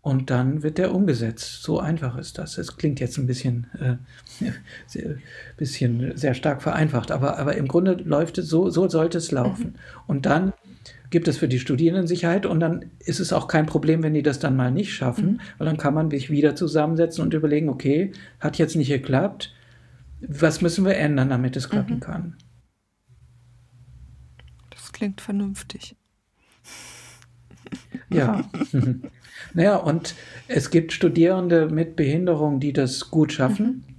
[0.00, 1.62] Und dann wird der umgesetzt.
[1.62, 2.58] So einfach ist das.
[2.58, 3.96] Es klingt jetzt ein bisschen, äh,
[4.86, 5.16] sehr,
[5.56, 9.64] bisschen sehr stark vereinfacht, aber, aber im Grunde läuft es so, so sollte es laufen.
[9.64, 9.74] Mhm.
[10.06, 10.52] Und dann
[11.08, 14.22] gibt es für die Studierenden Sicherheit und dann ist es auch kein Problem, wenn die
[14.22, 15.40] das dann mal nicht schaffen, mhm.
[15.56, 19.54] weil dann kann man sich wieder zusammensetzen und überlegen, okay, hat jetzt nicht geklappt,
[20.20, 22.00] was müssen wir ändern, damit es klappen mhm.
[22.00, 22.36] kann
[24.94, 25.96] klingt vernünftig.
[28.08, 28.48] Ja.
[29.54, 30.14] naja, und
[30.48, 33.66] es gibt Studierende mit Behinderung, die das gut schaffen.
[33.66, 33.94] Mhm.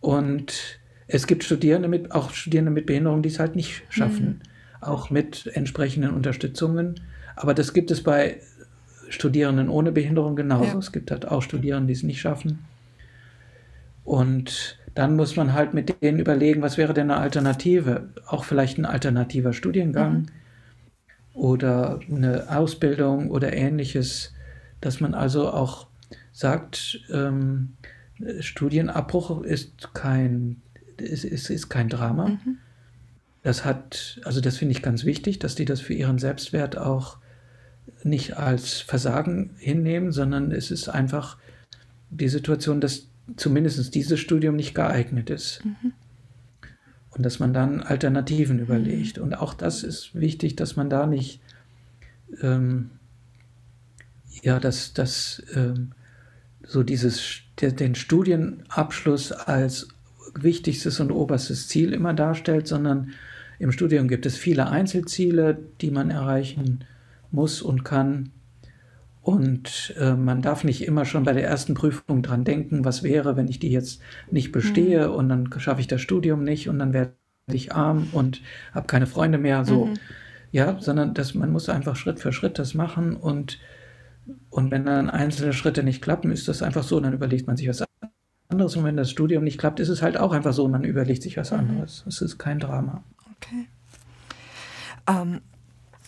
[0.00, 4.26] Und es gibt Studierende mit, auch Studierende mit Behinderung, die es halt nicht schaffen.
[4.26, 4.40] Mhm.
[4.80, 7.00] Auch mit entsprechenden Unterstützungen.
[7.36, 8.40] Aber das gibt es bei
[9.08, 10.72] Studierenden ohne Behinderung genauso.
[10.72, 10.78] Ja.
[10.78, 12.64] Es gibt halt auch Studierende, die es nicht schaffen.
[14.04, 18.10] Und dann muss man halt mit denen überlegen, was wäre denn eine Alternative?
[18.26, 20.26] Auch vielleicht ein alternativer Studiengang mhm.
[21.34, 24.32] oder eine Ausbildung oder ähnliches,
[24.80, 25.88] dass man also auch
[26.32, 27.74] sagt, ähm,
[28.40, 30.62] Studienabbruch ist kein,
[30.96, 32.28] ist, ist, ist kein Drama.
[32.28, 32.58] Mhm.
[33.42, 37.18] Das hat, also das finde ich ganz wichtig, dass die das für ihren Selbstwert auch
[38.02, 41.36] nicht als Versagen hinnehmen, sondern es ist einfach
[42.10, 45.64] die Situation, dass zumindest dieses Studium nicht geeignet ist.
[45.64, 45.92] Mhm.
[47.10, 49.18] Und dass man dann Alternativen überlegt.
[49.18, 51.40] Und auch das ist wichtig, dass man da nicht,
[52.42, 52.90] ähm,
[54.42, 55.92] ja, dass, dass ähm,
[56.66, 59.88] so dieses, der, den Studienabschluss als
[60.34, 63.12] wichtigstes und oberstes Ziel immer darstellt, sondern
[63.58, 66.84] im Studium gibt es viele Einzelziele, die man erreichen
[67.30, 68.30] muss und kann.
[69.24, 73.36] Und äh, man darf nicht immer schon bei der ersten Prüfung dran denken, was wäre,
[73.36, 75.14] wenn ich die jetzt nicht bestehe mhm.
[75.14, 77.14] und dann schaffe ich das Studium nicht und dann werde
[77.50, 78.42] ich arm und
[78.74, 79.64] habe keine Freunde mehr.
[79.64, 79.94] So, mhm.
[80.52, 83.58] ja, sondern das, man muss einfach Schritt für Schritt das machen und
[84.50, 87.68] und wenn dann einzelne Schritte nicht klappen, ist das einfach so, dann überlegt man sich
[87.68, 87.84] was
[88.50, 88.76] anderes.
[88.76, 91.38] Und wenn das Studium nicht klappt, ist es halt auch einfach so, man überlegt sich
[91.38, 91.60] was mhm.
[91.60, 92.04] anderes.
[92.06, 93.02] Es ist kein Drama.
[93.36, 93.68] Okay.
[95.06, 95.40] Ähm,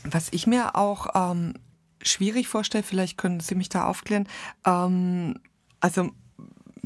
[0.04, 1.54] was ich mir auch ähm,
[2.08, 4.28] schwierig vorstelle, vielleicht können Sie mich da aufklären,
[4.64, 5.38] ähm,
[5.80, 6.10] also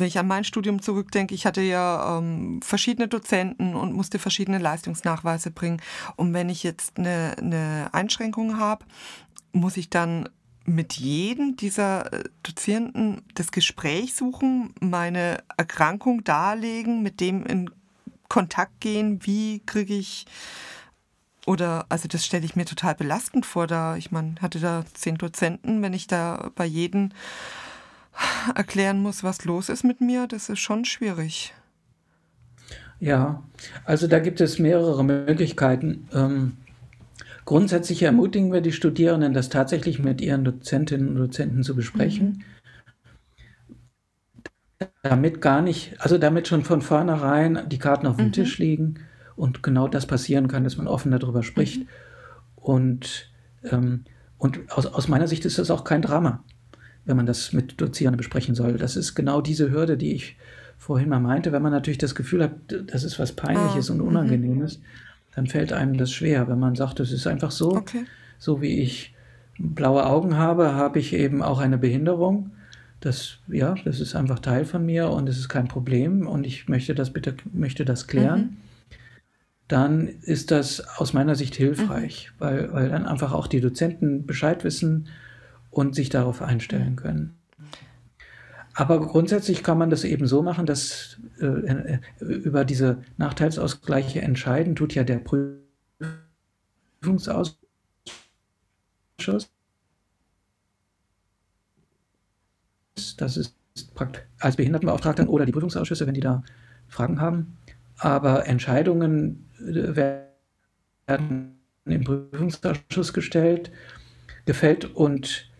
[0.00, 4.58] wenn ich an mein Studium zurückdenke, ich hatte ja ähm, verschiedene Dozenten und musste verschiedene
[4.58, 5.82] Leistungsnachweise bringen.
[6.16, 8.86] Und wenn ich jetzt eine, eine Einschränkung habe,
[9.52, 10.28] muss ich dann
[10.64, 17.70] mit jedem dieser äh, Dozierenden das Gespräch suchen, meine Erkrankung darlegen, mit dem in
[18.28, 20.24] Kontakt gehen, wie kriege ich
[21.46, 23.66] oder also das stelle ich mir total belastend vor.
[23.66, 27.10] Da ich meine, hatte da zehn Dozenten, wenn ich da bei jedem
[28.54, 31.54] erklären muss, was los ist mit mir, das ist schon schwierig.
[32.98, 33.42] Ja,
[33.84, 36.08] also da gibt es mehrere Möglichkeiten.
[36.12, 36.56] Ähm,
[37.50, 42.44] Grundsätzlich ermutigen wir die Studierenden, das tatsächlich mit ihren Dozentinnen und Dozenten zu besprechen.
[44.78, 44.86] Mhm.
[45.02, 48.32] Damit gar nicht, also damit schon von vornherein die Karten auf dem mhm.
[48.32, 49.00] Tisch liegen
[49.40, 51.80] und genau das passieren kann, dass man offen darüber spricht.
[51.80, 51.88] Mhm.
[52.56, 53.30] Und,
[53.64, 54.04] ähm,
[54.38, 56.44] und aus, aus meiner Sicht ist das auch kein Drama,
[57.04, 58.76] wenn man das mit Dozierenden besprechen soll.
[58.76, 60.36] Das ist genau diese Hürde, die ich
[60.78, 62.52] vorhin mal meinte, wenn man natürlich das Gefühl hat,
[62.86, 63.94] das ist was Peinliches oh.
[63.94, 64.78] und Unangenehmes.
[64.78, 64.84] Mhm
[65.34, 68.04] dann fällt einem das schwer, wenn man sagt, es ist einfach so, okay.
[68.38, 69.14] so wie ich
[69.58, 72.50] blaue Augen habe, habe ich eben auch eine Behinderung.
[73.00, 76.68] Das, ja, das ist einfach Teil von mir und es ist kein Problem und ich
[76.68, 78.40] möchte das bitte, möchte das klären.
[78.40, 78.56] Mhm.
[79.70, 82.40] Dann ist das aus meiner Sicht hilfreich, mhm.
[82.40, 85.06] weil, weil dann einfach auch die Dozenten Bescheid wissen
[85.70, 87.36] und sich darauf einstellen können.
[88.74, 94.74] Aber grundsätzlich kann man das eben so machen, dass äh, äh, über diese Nachteilsausgleiche entscheiden
[94.74, 95.22] tut ja der
[97.00, 97.56] Prüfungsausschuss.
[103.18, 103.54] Das ist
[103.94, 106.42] praktisch als Behindertenbeauftragter oder die Prüfungsausschüsse, wenn die da
[106.88, 107.56] Fragen haben.
[107.98, 113.70] Aber Entscheidungen werden im Prüfungsausschuss gestellt,
[114.46, 115.50] gefällt und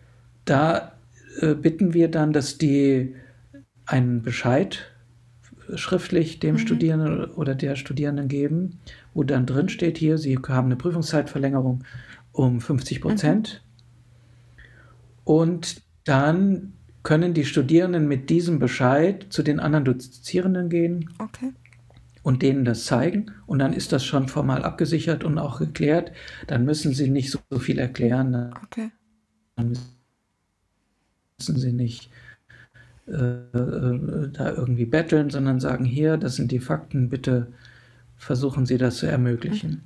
[0.45, 0.93] da
[1.39, 3.15] äh, bitten wir dann, dass die
[3.85, 4.91] einen Bescheid
[5.75, 6.59] schriftlich dem mhm.
[6.59, 8.79] Studierenden oder der Studierenden geben,
[9.13, 11.83] wo dann drin steht hier, sie haben eine Prüfungszeitverlängerung
[12.31, 13.61] um 50 Prozent.
[13.63, 13.71] Mhm.
[15.23, 16.73] Und dann
[17.03, 21.51] können die Studierenden mit diesem Bescheid zu den anderen Dozierenden gehen okay.
[22.23, 23.31] Und denen das zeigen.
[23.45, 26.11] Und dann ist das schon formal abgesichert und auch geklärt.
[26.47, 28.53] Dann müssen sie nicht so, so viel erklären.
[28.63, 28.91] Okay.
[29.55, 29.77] Dann
[31.37, 32.11] müssen sie nicht
[33.07, 37.51] äh, äh, da irgendwie betteln, sondern sagen, hier, das sind die Fakten, bitte
[38.15, 39.81] versuchen Sie das zu ermöglichen.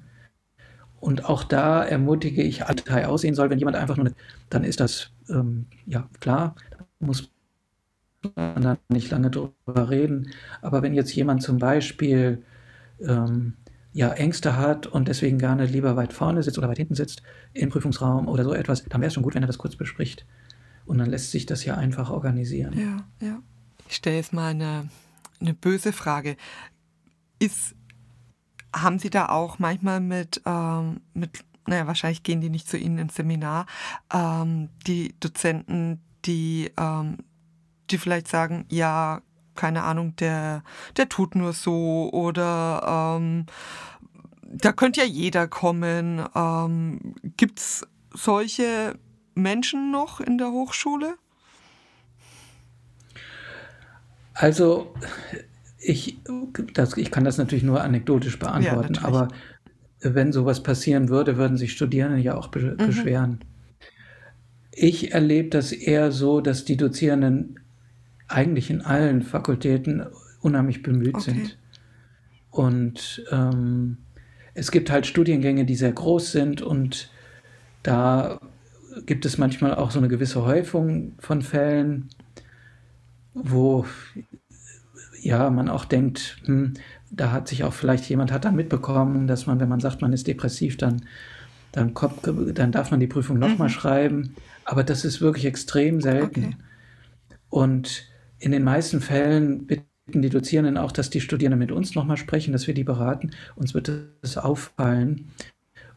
[0.99, 4.11] Und auch da ermutige ich, Partei aussehen soll, wenn jemand einfach nur,
[4.49, 6.55] dann ist das, ähm, ja, klar,
[6.99, 7.31] muss
[8.35, 10.31] man da nicht lange drüber reden.
[10.61, 12.43] Aber wenn jetzt jemand zum Beispiel
[12.99, 13.53] ähm,
[13.95, 17.23] ja, Ängste hat und deswegen gerne lieber weit vorne sitzt oder weit hinten sitzt
[17.53, 20.25] im Prüfungsraum oder so etwas, dann wäre es schon gut, wenn er das kurz bespricht.
[20.85, 22.77] Und dann lässt sich das ja einfach organisieren.
[22.77, 23.39] Ja, ja.
[23.87, 24.89] Ich stelle jetzt mal eine,
[25.39, 26.35] eine böse Frage.
[27.39, 27.75] Ist,
[28.75, 32.97] haben Sie da auch manchmal mit, ähm, mit, naja, wahrscheinlich gehen die nicht zu Ihnen
[32.97, 33.65] ins Seminar,
[34.13, 37.17] ähm, die Dozenten, die, ähm,
[37.91, 39.21] die vielleicht sagen, ja,
[39.55, 40.63] keine Ahnung, der,
[40.97, 43.45] der tut nur so oder ähm,
[44.43, 46.23] da könnte ja jeder kommen.
[46.35, 48.95] Ähm, Gibt es solche
[49.33, 51.15] Menschen noch in der Hochschule?
[54.33, 54.93] Also,
[55.79, 56.19] ich,
[56.73, 59.29] das, ich kann das natürlich nur anekdotisch beantworten, ja, aber
[60.01, 62.77] wenn sowas passieren würde, würden sich Studierende ja auch be mhm.
[62.77, 63.39] beschweren.
[64.71, 67.59] Ich erlebe das eher so, dass die Dozierenden
[68.27, 70.05] eigentlich in allen Fakultäten
[70.41, 71.31] unheimlich bemüht okay.
[71.31, 71.57] sind.
[72.51, 73.97] Und ähm,
[74.53, 77.11] es gibt halt Studiengänge, die sehr groß sind und
[77.83, 78.39] da
[79.05, 82.09] gibt es manchmal auch so eine gewisse Häufung von Fällen,
[83.33, 83.85] wo
[85.21, 86.75] ja man auch denkt, hm,
[87.11, 90.13] da hat sich auch vielleicht jemand hat dann mitbekommen, dass man, wenn man sagt, man
[90.13, 91.01] ist depressiv, dann,
[91.71, 93.73] dann, kommt, dann darf man die Prüfung nochmal mhm.
[93.73, 94.35] schreiben.
[94.63, 96.45] Aber das ist wirklich extrem selten.
[96.45, 96.57] Okay.
[97.49, 98.07] Und
[98.45, 102.51] in den meisten Fällen bitten die Dozierenden auch, dass die Studierenden mit uns nochmal sprechen,
[102.51, 103.31] dass wir die beraten.
[103.55, 103.91] Uns wird
[104.21, 105.31] es auffallen.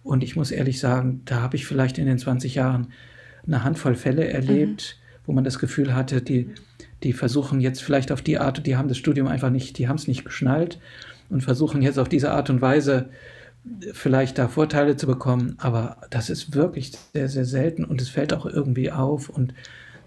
[0.03, 2.89] Und ich muss ehrlich sagen, da habe ich vielleicht in den 20 Jahren
[3.47, 5.21] eine Handvoll Fälle erlebt, mhm.
[5.27, 6.49] wo man das Gefühl hatte, die,
[7.03, 9.97] die versuchen jetzt vielleicht auf die Art, die haben das Studium einfach nicht, die haben
[9.97, 10.81] es nicht geschnallt
[11.29, 13.11] und versuchen jetzt auf diese Art und Weise
[13.93, 15.57] vielleicht da Vorteile zu bekommen.
[15.59, 19.53] Aber das ist wirklich sehr, sehr selten und es fällt auch irgendwie auf und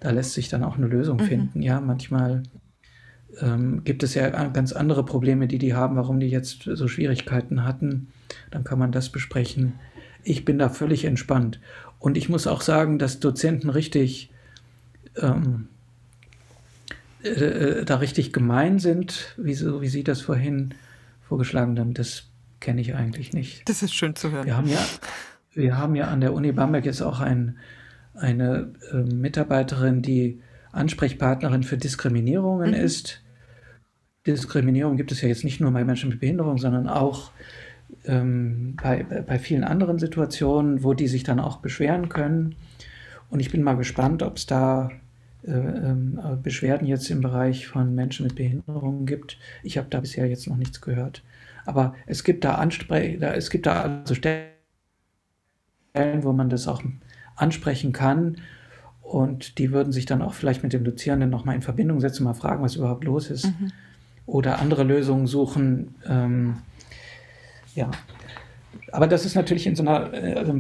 [0.02, 1.26] da lässt sich dann auch eine Lösung mhm.
[1.26, 1.62] finden.
[1.62, 2.44] Ja, manchmal
[3.40, 7.64] ähm, gibt es ja ganz andere Probleme, die die haben, warum die jetzt so Schwierigkeiten
[7.64, 8.08] hatten.
[8.50, 9.74] Dann kann man das besprechen.
[10.24, 11.60] Ich bin da völlig entspannt.
[12.00, 14.32] Und ich muss auch sagen, dass Dozenten richtig
[15.18, 15.68] ähm,
[17.24, 20.74] äh, äh da richtig gemein sind, wie, so, wie Sie das vorhin
[21.22, 21.94] vorgeschlagen haben.
[21.94, 22.24] Das
[22.60, 23.70] kenne ich eigentlich nicht.
[23.70, 24.48] Das ist schön zu hören.
[24.48, 24.80] Wir haben ja,
[25.54, 27.58] wir haben ja an der Uni Bamberg jetzt auch ein,
[28.14, 30.42] eine äh, Mitarbeiterin, die
[30.72, 32.76] Ansprechpartnerin für Diskriminierungen mhm.
[32.76, 33.24] ist.
[34.28, 37.32] Diskriminierung gibt es ja jetzt nicht nur bei Menschen mit Behinderung, sondern auch
[38.06, 42.56] ähm, bei, bei vielen anderen Situationen, wo die sich dann auch beschweren können.
[43.30, 44.92] Und ich bin mal gespannt, ob es da
[45.44, 45.96] äh, äh,
[46.42, 49.38] Beschwerden jetzt im Bereich von Menschen mit Behinderungen gibt.
[49.64, 51.24] Ich habe da bisher jetzt noch nichts gehört.
[51.66, 54.52] Aber es gibt da Ansprech es gibt da also Stellen,
[56.22, 56.84] wo man das auch
[57.36, 58.38] ansprechen kann.
[59.02, 62.34] Und die würden sich dann auch vielleicht mit dem Dozierenden nochmal in Verbindung setzen, mal
[62.34, 63.46] fragen, was überhaupt los ist.
[63.46, 63.72] Mhm.
[64.26, 65.96] Oder andere Lösungen suchen.
[66.08, 66.58] Ähm,
[67.76, 67.92] ja.
[68.92, 70.58] Aber das ist natürlich in so einer äh, also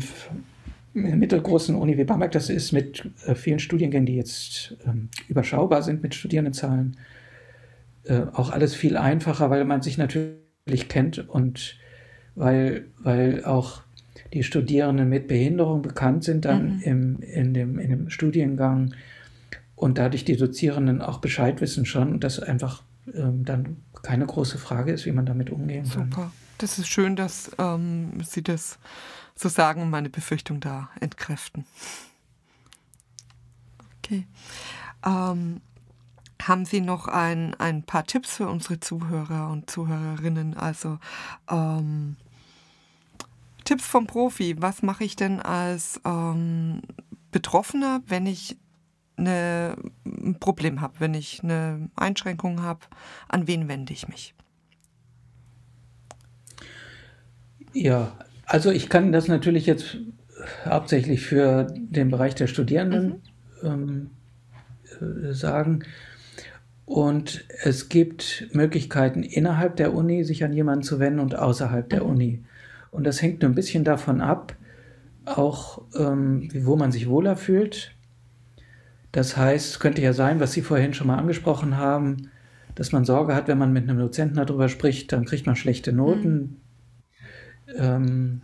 [0.94, 6.04] mittelgroßen Uni wie Bamberg, das ist mit äh, vielen Studiengängen, die jetzt ähm, überschaubar sind
[6.04, 6.98] mit Studierendenzahlen,
[8.04, 11.78] äh, auch alles viel einfacher, weil man sich natürlich kennt und
[12.36, 13.84] weil, weil auch
[14.34, 16.82] die Studierenden mit Behinderung bekannt sind dann mhm.
[16.82, 18.94] im, in, dem, in dem Studiengang
[19.76, 24.58] und dadurch die Dozierenden auch Bescheid wissen schon und das einfach ähm, dann keine große
[24.58, 26.00] Frage ist, wie man damit umgehen Super.
[26.00, 26.12] kann.
[26.12, 26.32] Super.
[26.58, 28.78] Das ist schön, dass ähm, Sie das
[29.36, 31.66] so sagen und meine Befürchtung da entkräften.
[33.98, 34.28] Okay.
[35.04, 35.62] Ähm,
[36.42, 40.56] haben Sie noch ein, ein paar Tipps für unsere Zuhörer und Zuhörerinnen?
[40.56, 41.00] Also
[41.50, 42.18] ähm,
[43.64, 44.56] Tipps vom Profi.
[44.60, 46.82] Was mache ich denn als ähm,
[47.32, 48.58] Betroffener, wenn ich
[49.18, 52.82] eine, ein Problem habe, wenn ich eine Einschränkung habe?
[53.28, 54.34] An wen wende ich mich?
[57.74, 58.12] Ja,
[58.46, 59.98] also ich kann das natürlich jetzt
[60.66, 63.22] hauptsächlich für den Bereich der Studierenden
[63.62, 64.10] mhm.
[65.00, 65.84] ähm, äh, sagen.
[66.86, 72.04] Und es gibt Möglichkeiten innerhalb der Uni, sich an jemanden zu wenden und außerhalb der
[72.04, 72.10] mhm.
[72.10, 72.44] Uni.
[72.92, 74.56] Und das hängt ein bisschen davon ab,
[75.26, 77.96] auch ähm, wo man sich wohler fühlt.
[79.12, 82.30] Das heißt, es könnte ja sein, was Sie vorhin schon mal angesprochen haben,
[82.76, 85.92] dass man Sorge hat, wenn man mit einem Dozenten darüber spricht, dann kriegt man schlechte
[85.92, 86.62] Noten.
[87.68, 87.76] Mhm.
[87.78, 88.42] Ähm,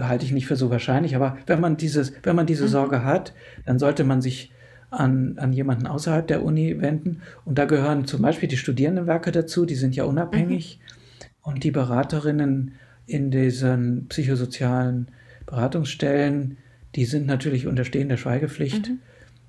[0.00, 2.68] halte ich nicht für so wahrscheinlich, aber wenn man, dieses, wenn man diese mhm.
[2.68, 4.52] Sorge hat, dann sollte man sich
[4.90, 7.22] an, an jemanden außerhalb der Uni wenden.
[7.44, 10.80] Und da gehören zum Beispiel die Studierendenwerke dazu, die sind ja unabhängig.
[10.80, 10.98] Mhm.
[11.42, 12.72] Und die Beraterinnen
[13.08, 15.08] in diesen psychosozialen
[15.46, 16.58] Beratungsstellen,
[16.94, 18.88] die sind natürlich unterstehend der Schweigepflicht.
[18.88, 18.98] Mhm.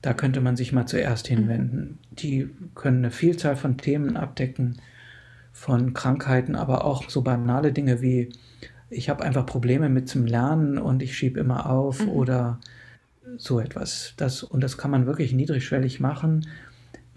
[0.02, 1.36] Da könnte man sich mal zuerst mhm.
[1.36, 2.00] hinwenden.
[2.12, 4.78] Die können eine Vielzahl von Themen abdecken,
[5.52, 8.30] von Krankheiten, aber auch so banale Dinge wie,
[8.90, 12.10] ich habe einfach Probleme mit zum Lernen und ich schiebe immer auf mhm.
[12.10, 12.60] oder
[13.38, 14.14] so etwas.
[14.16, 16.48] Das, und das kann man wirklich niedrigschwellig machen.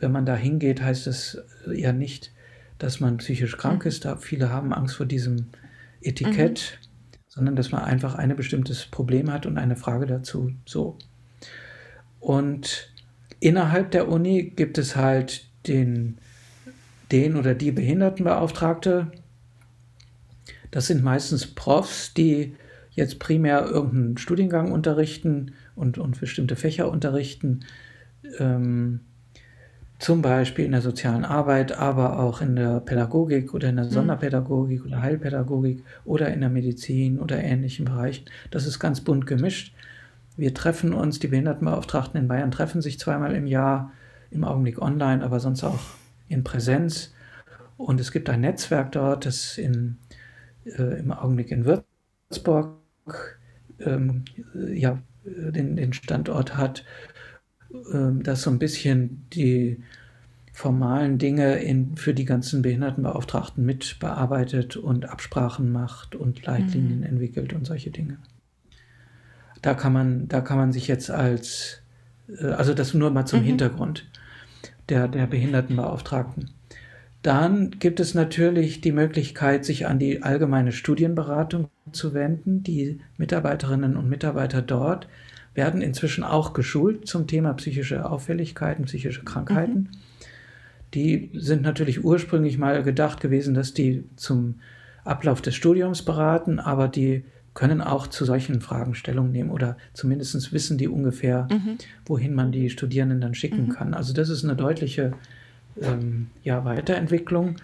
[0.01, 1.41] Wenn man da hingeht, heißt es
[1.73, 2.33] ja nicht,
[2.79, 3.89] dass man psychisch krank mhm.
[3.89, 4.05] ist.
[4.05, 5.47] Da viele haben Angst vor diesem
[6.05, 7.19] Etikett, mhm.
[7.29, 10.53] sondern dass man einfach ein bestimmtes Problem hat und eine Frage dazu.
[10.65, 10.99] So.
[12.21, 12.93] Und
[13.41, 16.19] innerhalb der Uni gibt es halt den,
[17.11, 19.11] den oder die Behindertenbeauftragte.
[20.71, 22.55] Das sind meistens Profs, die
[22.93, 27.61] jetzt primär irgendeinen Studiengang unterrichten und, und bestimmte Fächer unterrichten.
[28.39, 29.01] Ähm,
[30.03, 33.93] zum Beispiel in der sozialen Arbeit, aber auch in der Pädagogik oder in der hm.
[33.93, 38.25] Sonderpädagogik oder Heilpädagogik oder in der Medizin oder ähnlichen Bereichen.
[38.51, 39.75] Das ist ganz bunt gemischt.
[40.37, 43.93] Wir treffen uns, die Behindertenbeauftragten in Bayern treffen sich zweimal im Jahr,
[44.33, 45.79] im Augenblick online, aber sonst auch
[46.29, 47.15] in Präsenz.
[47.77, 49.99] Und es gibt ein Netzwerk dort, das in,
[50.65, 52.75] äh, im Augenblick in Würzburg
[53.79, 54.25] ähm,
[54.73, 56.85] ja, den, den Standort hat
[57.93, 59.79] ähm, das so ein bisschen die
[60.53, 67.07] formalen Dinge in, für die ganzen Behindertenbeauftragten mit bearbeitet und Absprachen macht und Leitlinien mhm.
[67.07, 68.19] entwickelt und solche Dinge.
[69.63, 71.81] Da kann man, da kann man sich jetzt als,
[72.29, 73.45] äh, also das nur mal zum mhm.
[73.45, 74.07] Hintergrund
[74.89, 76.51] der, der Behindertenbeauftragten.
[77.23, 82.65] Dann gibt es natürlich die Möglichkeit, sich an die allgemeine Studienberatung zu wenden.
[82.65, 85.07] Die Mitarbeiterinnen und Mitarbeiter dort
[85.55, 89.79] werden inzwischen auch geschult zum Thema psychische Auffälligkeiten, psychische Krankheiten.
[89.79, 89.89] Mhm.
[90.95, 94.57] Die sind natürlich ursprünglich mal gedacht gewesen, dass die zum
[95.05, 97.25] Ablauf des Studiums beraten, aber die
[97.55, 101.77] können auch zu solchen Fragen Stellung nehmen oder zumindest wissen die ungefähr, mhm.
[102.07, 103.71] wohin man die Studierenden dann schicken mhm.
[103.71, 103.95] kann.
[103.95, 105.13] Also das ist eine deutliche
[105.81, 107.57] ähm, ja, Weiterentwicklung.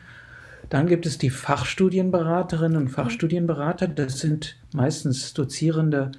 [0.69, 3.89] Dann gibt es die Fachstudienberaterinnen und Fachstudienberater.
[3.89, 6.13] Das sind meistens Dozierende,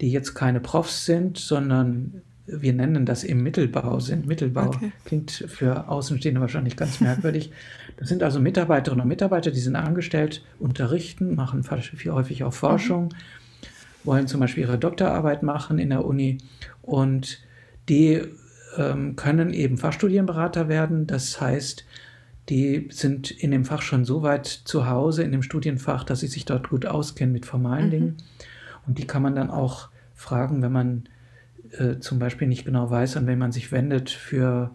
[0.00, 4.26] die jetzt keine Profs sind, sondern wir nennen das im Mittelbau sind.
[4.26, 4.92] Mittelbau okay.
[5.04, 7.52] klingt für Außenstehende wahrscheinlich ganz merkwürdig.
[7.96, 13.04] Das sind also Mitarbeiterinnen und Mitarbeiter, die sind angestellt, unterrichten, machen viel häufig auch Forschung,
[13.04, 13.10] mhm.
[14.04, 16.38] wollen zum Beispiel ihre Doktorarbeit machen in der Uni
[16.80, 17.40] und
[17.90, 18.22] die
[18.78, 21.06] ähm, können eben Fachstudienberater werden.
[21.06, 21.84] Das heißt,
[22.48, 26.26] die sind in dem Fach schon so weit zu Hause, in dem Studienfach, dass sie
[26.26, 27.90] sich dort gut auskennen mit formalen mhm.
[27.90, 28.16] Dingen.
[28.86, 31.04] Und die kann man dann auch fragen, wenn man
[31.78, 34.70] äh, zum Beispiel nicht genau weiß, an wen man sich wendet für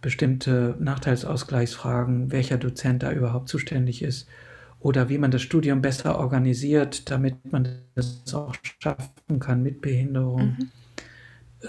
[0.00, 4.28] bestimmte Nachteilsausgleichsfragen, welcher Dozent da überhaupt zuständig ist
[4.80, 10.56] oder wie man das Studium besser organisiert, damit man das auch schaffen kann mit Behinderung.
[10.58, 10.70] Mhm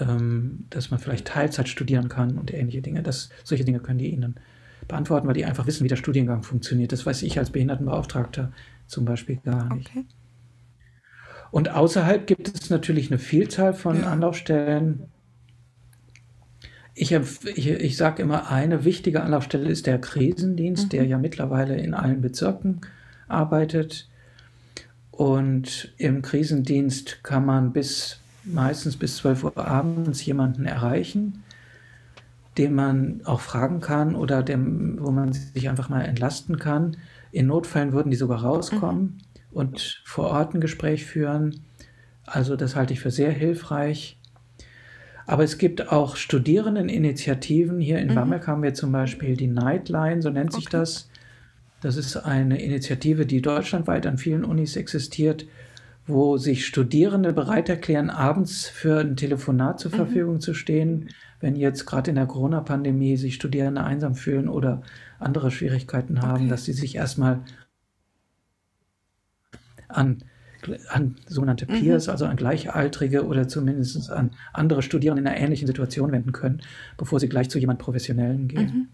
[0.00, 3.02] ähm, dass man vielleicht Teilzeit studieren kann und ähnliche Dinge.
[3.02, 4.36] Das, solche Dinge können die Ihnen
[4.88, 6.92] beantworten, weil die einfach wissen, wie der Studiengang funktioniert.
[6.92, 8.52] Das weiß ich als Behindertenbeauftragter
[8.86, 9.90] zum Beispiel gar nicht.
[9.90, 10.04] Okay.
[11.50, 14.10] Und außerhalb gibt es natürlich eine Vielzahl von ja.
[14.10, 15.04] Anlaufstellen.
[16.94, 20.88] Ich, ich, ich sage immer, eine wichtige Anlaufstelle ist der Krisendienst, mhm.
[20.90, 22.80] der ja mittlerweile in allen Bezirken
[23.28, 24.08] arbeitet.
[25.10, 31.42] Und im Krisendienst kann man bis meistens bis 12 Uhr abends jemanden erreichen,
[32.58, 36.96] den man auch fragen kann oder dem, wo man sich einfach mal entlasten kann.
[37.32, 39.25] In Notfällen würden die sogar rauskommen mhm.
[39.56, 41.60] Und vor Ort ein Gespräch führen.
[42.26, 44.18] Also das halte ich für sehr hilfreich.
[45.26, 47.80] Aber es gibt auch Studierendeninitiativen.
[47.80, 48.14] Hier in mhm.
[48.14, 51.08] Bamberg haben wir zum Beispiel die Nightline, so nennt sich das.
[51.80, 55.46] Das ist eine Initiative, die deutschlandweit an vielen Unis existiert,
[56.06, 59.96] wo sich Studierende bereit erklären, abends für ein Telefonat zur mhm.
[59.96, 60.40] Verfügung mhm.
[60.40, 61.08] zu stehen,
[61.40, 64.82] wenn jetzt gerade in der Corona-Pandemie sich Studierende einsam fühlen oder
[65.18, 66.50] andere Schwierigkeiten haben, okay.
[66.50, 67.40] dass sie sich erstmal
[69.88, 70.22] an,
[70.88, 71.80] an sogenannte mhm.
[71.80, 72.10] Peers, mhm.
[72.12, 76.62] also an Gleichaltrige oder zumindest an andere Studierende in einer ähnlichen Situation wenden können,
[76.96, 78.66] bevor sie gleich zu jemand Professionellen gehen.
[78.66, 78.88] Mhm.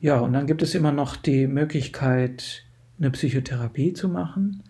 [0.00, 2.64] Ja, und dann gibt es immer noch die Möglichkeit,
[2.98, 4.62] eine Psychotherapie zu machen.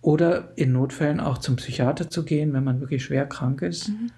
[0.00, 3.88] Oder in Notfällen auch zum Psychiater zu gehen, wenn man wirklich schwer krank ist.
[3.88, 4.10] Mhm.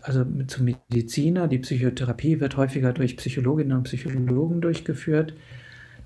[0.00, 1.48] Also zum Mediziner.
[1.48, 5.34] Die Psychotherapie wird häufiger durch Psychologinnen und Psychologen durchgeführt.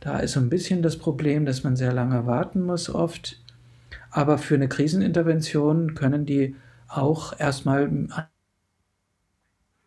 [0.01, 3.40] Da ist so ein bisschen das Problem, dass man sehr lange warten muss oft.
[4.11, 6.57] Aber für eine Krisenintervention können die
[6.88, 8.09] auch erstmal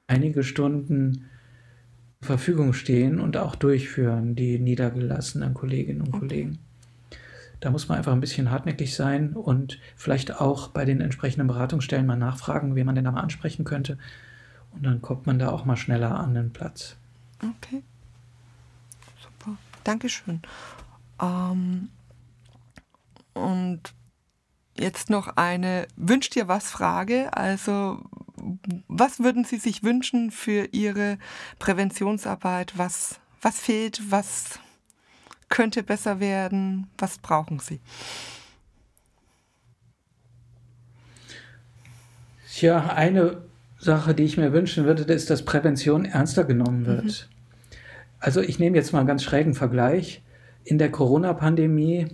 [0.08, 1.30] einige Stunden
[2.22, 6.60] zur Verfügung stehen und auch durchführen, die niedergelassenen Kolleginnen und Kollegen.
[7.60, 12.06] Da muss man einfach ein bisschen hartnäckig sein und vielleicht auch bei den entsprechenden Beratungsstellen
[12.06, 13.98] mal nachfragen, wen man denn da mal ansprechen könnte.
[14.72, 16.98] Und dann kommt man da auch mal schneller an den Platz.
[17.42, 17.84] Okay.
[19.84, 20.42] Dankeschön.
[21.22, 21.90] Ähm,
[23.34, 23.82] und
[24.78, 27.36] jetzt noch eine Wünsch dir was Frage.
[27.36, 28.00] Also,
[28.88, 31.18] was würden Sie sich wünschen für Ihre
[31.60, 32.78] Präventionsarbeit?
[32.78, 34.12] Was, was fehlt?
[34.12, 34.60] Was
[35.50, 36.88] könnte besser werden?
[36.98, 37.80] Was brauchen Sie?
[42.52, 43.42] Tja, eine
[43.80, 47.30] Sache, die ich mir wünschen würde, ist, dass Prävention ernster genommen wird.
[48.24, 48.26] Mhm.
[48.26, 50.22] Also ich nehme jetzt mal einen ganz schrägen Vergleich.
[50.64, 52.08] In der Corona-Pandemie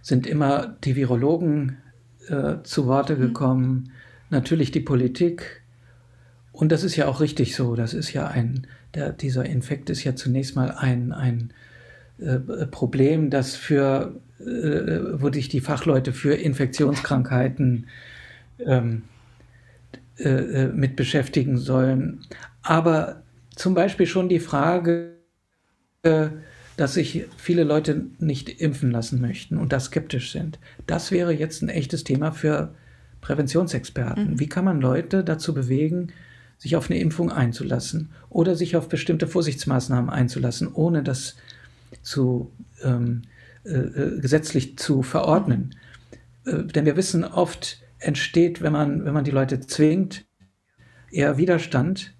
[0.00, 1.78] sind immer die Virologen
[2.28, 3.20] äh, zu Worte mhm.
[3.20, 3.92] gekommen,
[4.30, 5.62] natürlich die Politik.
[6.52, 7.76] Und das ist ja auch richtig so.
[7.76, 11.52] Das ist ja ein, der, dieser Infekt ist ja zunächst mal ein, ein
[12.18, 17.86] äh, Problem, das für, äh, wo sich die Fachleute für Infektionskrankheiten
[18.58, 19.02] ähm,
[20.18, 22.20] äh, äh, mit beschäftigen sollen.
[22.62, 23.21] Aber
[23.62, 25.18] zum Beispiel schon die Frage,
[26.02, 26.30] äh,
[26.76, 30.58] dass sich viele Leute nicht impfen lassen möchten und da skeptisch sind.
[30.88, 32.74] Das wäre jetzt ein echtes Thema für
[33.20, 34.32] Präventionsexperten.
[34.32, 34.40] Mhm.
[34.40, 36.08] Wie kann man Leute dazu bewegen,
[36.58, 41.36] sich auf eine Impfung einzulassen oder sich auf bestimmte Vorsichtsmaßnahmen einzulassen, ohne dass
[42.02, 42.50] zu
[42.82, 43.22] ähm,
[43.62, 45.76] äh, äh, gesetzlich zu verordnen.
[46.46, 50.24] Äh, denn wir wissen, oft entsteht, wenn man, wenn man die Leute zwingt,
[51.12, 52.12] eher Widerstand.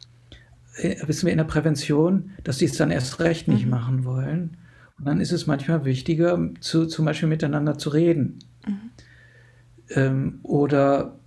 [0.77, 3.71] Äh, wissen wir in der Prävention, dass sie es dann erst recht nicht mhm.
[3.71, 4.57] machen wollen.
[4.99, 8.39] Und dann ist es manchmal wichtiger, zu, zum Beispiel miteinander zu reden.
[8.67, 8.91] Mhm.
[9.91, 11.19] Ähm, oder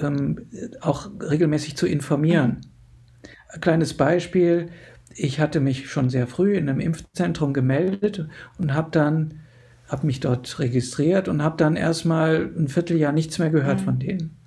[0.00, 0.46] ähm,
[0.80, 2.50] auch regelmäßig zu informieren.
[2.50, 3.28] Mhm.
[3.48, 4.68] Ein kleines Beispiel,
[5.14, 8.26] ich hatte mich schon sehr früh in einem Impfzentrum gemeldet
[8.58, 9.40] und habe dann
[9.88, 13.84] habe mich dort registriert und habe dann erstmal ein Vierteljahr nichts mehr gehört mhm.
[13.84, 14.41] von denen.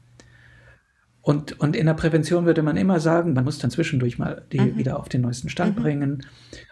[1.25, 4.59] Und, und in der Prävention würde man immer sagen, man muss dann zwischendurch mal die
[4.59, 4.77] mhm.
[4.77, 5.81] wieder auf den neuesten Stand mhm.
[5.81, 6.25] bringen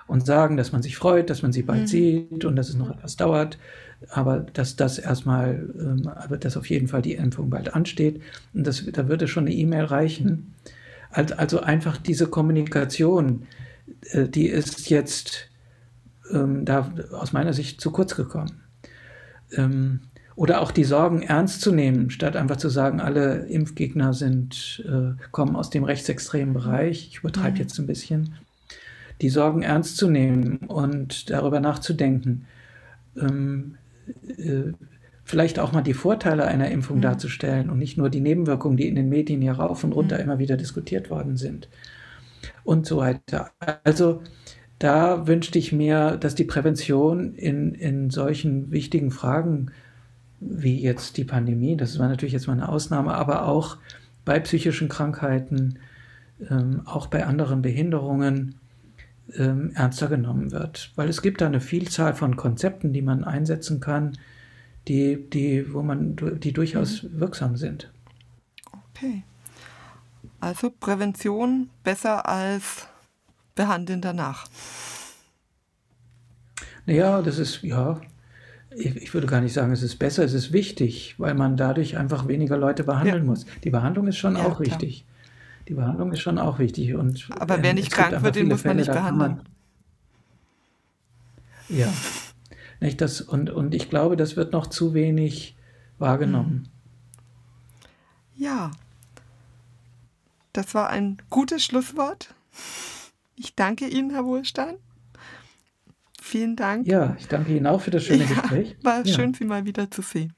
[0.06, 1.88] und sagen, dass man sich freut, dass man sie bald mhm.
[1.88, 3.58] sieht und dass es noch etwas dauert,
[4.12, 8.22] aber dass das erstmal, ähm, aber dass auf jeden Fall die Impfung bald ansteht.
[8.54, 10.54] Und das, da würde schon eine E-Mail reichen.
[11.10, 13.48] Also einfach diese Kommunikation,
[14.12, 15.50] äh, die ist jetzt
[16.32, 18.62] ähm, da aus meiner Sicht zu kurz gekommen.
[19.54, 20.02] Ähm,
[20.36, 25.22] oder auch die Sorgen ernst zu nehmen, statt einfach zu sagen, alle Impfgegner sind, äh,
[25.32, 27.08] kommen aus dem rechtsextremen Bereich.
[27.12, 27.58] Ich übertreibe mhm.
[27.58, 28.36] jetzt ein bisschen.
[29.22, 32.46] Die Sorgen ernst zu nehmen und darüber nachzudenken.
[33.16, 33.76] Ähm,
[34.38, 34.74] äh,
[35.24, 37.02] vielleicht auch mal die Vorteile einer Impfung mhm.
[37.02, 40.24] darzustellen und nicht nur die Nebenwirkungen, die in den Medien hier rauf und runter mhm.
[40.24, 41.70] immer wieder diskutiert worden sind.
[42.64, 43.52] Und so weiter.
[43.84, 44.22] Also
[44.80, 49.72] da wünschte ich mir, dass die Prävention in, in solchen wichtigen Fragen
[50.50, 53.78] wie jetzt die Pandemie, das war natürlich jetzt mal eine Ausnahme, aber auch
[54.26, 55.80] bei psychischen Krankheiten,
[56.50, 58.56] ähm, auch bei anderen Behinderungen
[59.36, 60.92] ähm, ernster genommen wird.
[60.96, 64.18] Weil es gibt da eine Vielzahl von Konzepten, die man einsetzen kann,
[64.88, 67.20] die, die, wo man, die durchaus mhm.
[67.20, 67.92] wirksam sind.
[68.92, 69.24] Okay.
[70.40, 72.88] Also Prävention besser als
[73.56, 74.46] behandeln danach.
[76.86, 78.02] Naja, das ist, ja,
[78.76, 82.28] ich würde gar nicht sagen, es ist besser, es ist wichtig, weil man dadurch einfach
[82.28, 83.30] weniger Leute behandeln ja.
[83.30, 83.46] muss.
[83.64, 84.62] Die Behandlung ist schon ja, auch klar.
[84.62, 85.06] wichtig.
[85.68, 86.96] Die Behandlung ist schon auch wichtig.
[86.96, 89.38] Und, Aber wer nicht krank wird, den muss man nicht behandeln.
[89.38, 89.42] Man,
[91.70, 91.92] ja.
[92.80, 95.56] Nicht das, und, und ich glaube, das wird noch zu wenig
[96.00, 96.68] wahrgenommen.
[98.36, 98.72] Ja.
[100.52, 102.34] Das war ein gutes Schlusswort.
[103.36, 104.76] Ich danke Ihnen, Herr Wohlstein.
[106.34, 106.88] Vielen Dank.
[106.88, 108.76] Ja, ich danke Ihnen auch für das schöne ja, Gespräch.
[108.82, 109.14] War ja.
[109.14, 110.34] schön, Sie mal wieder zu sehen.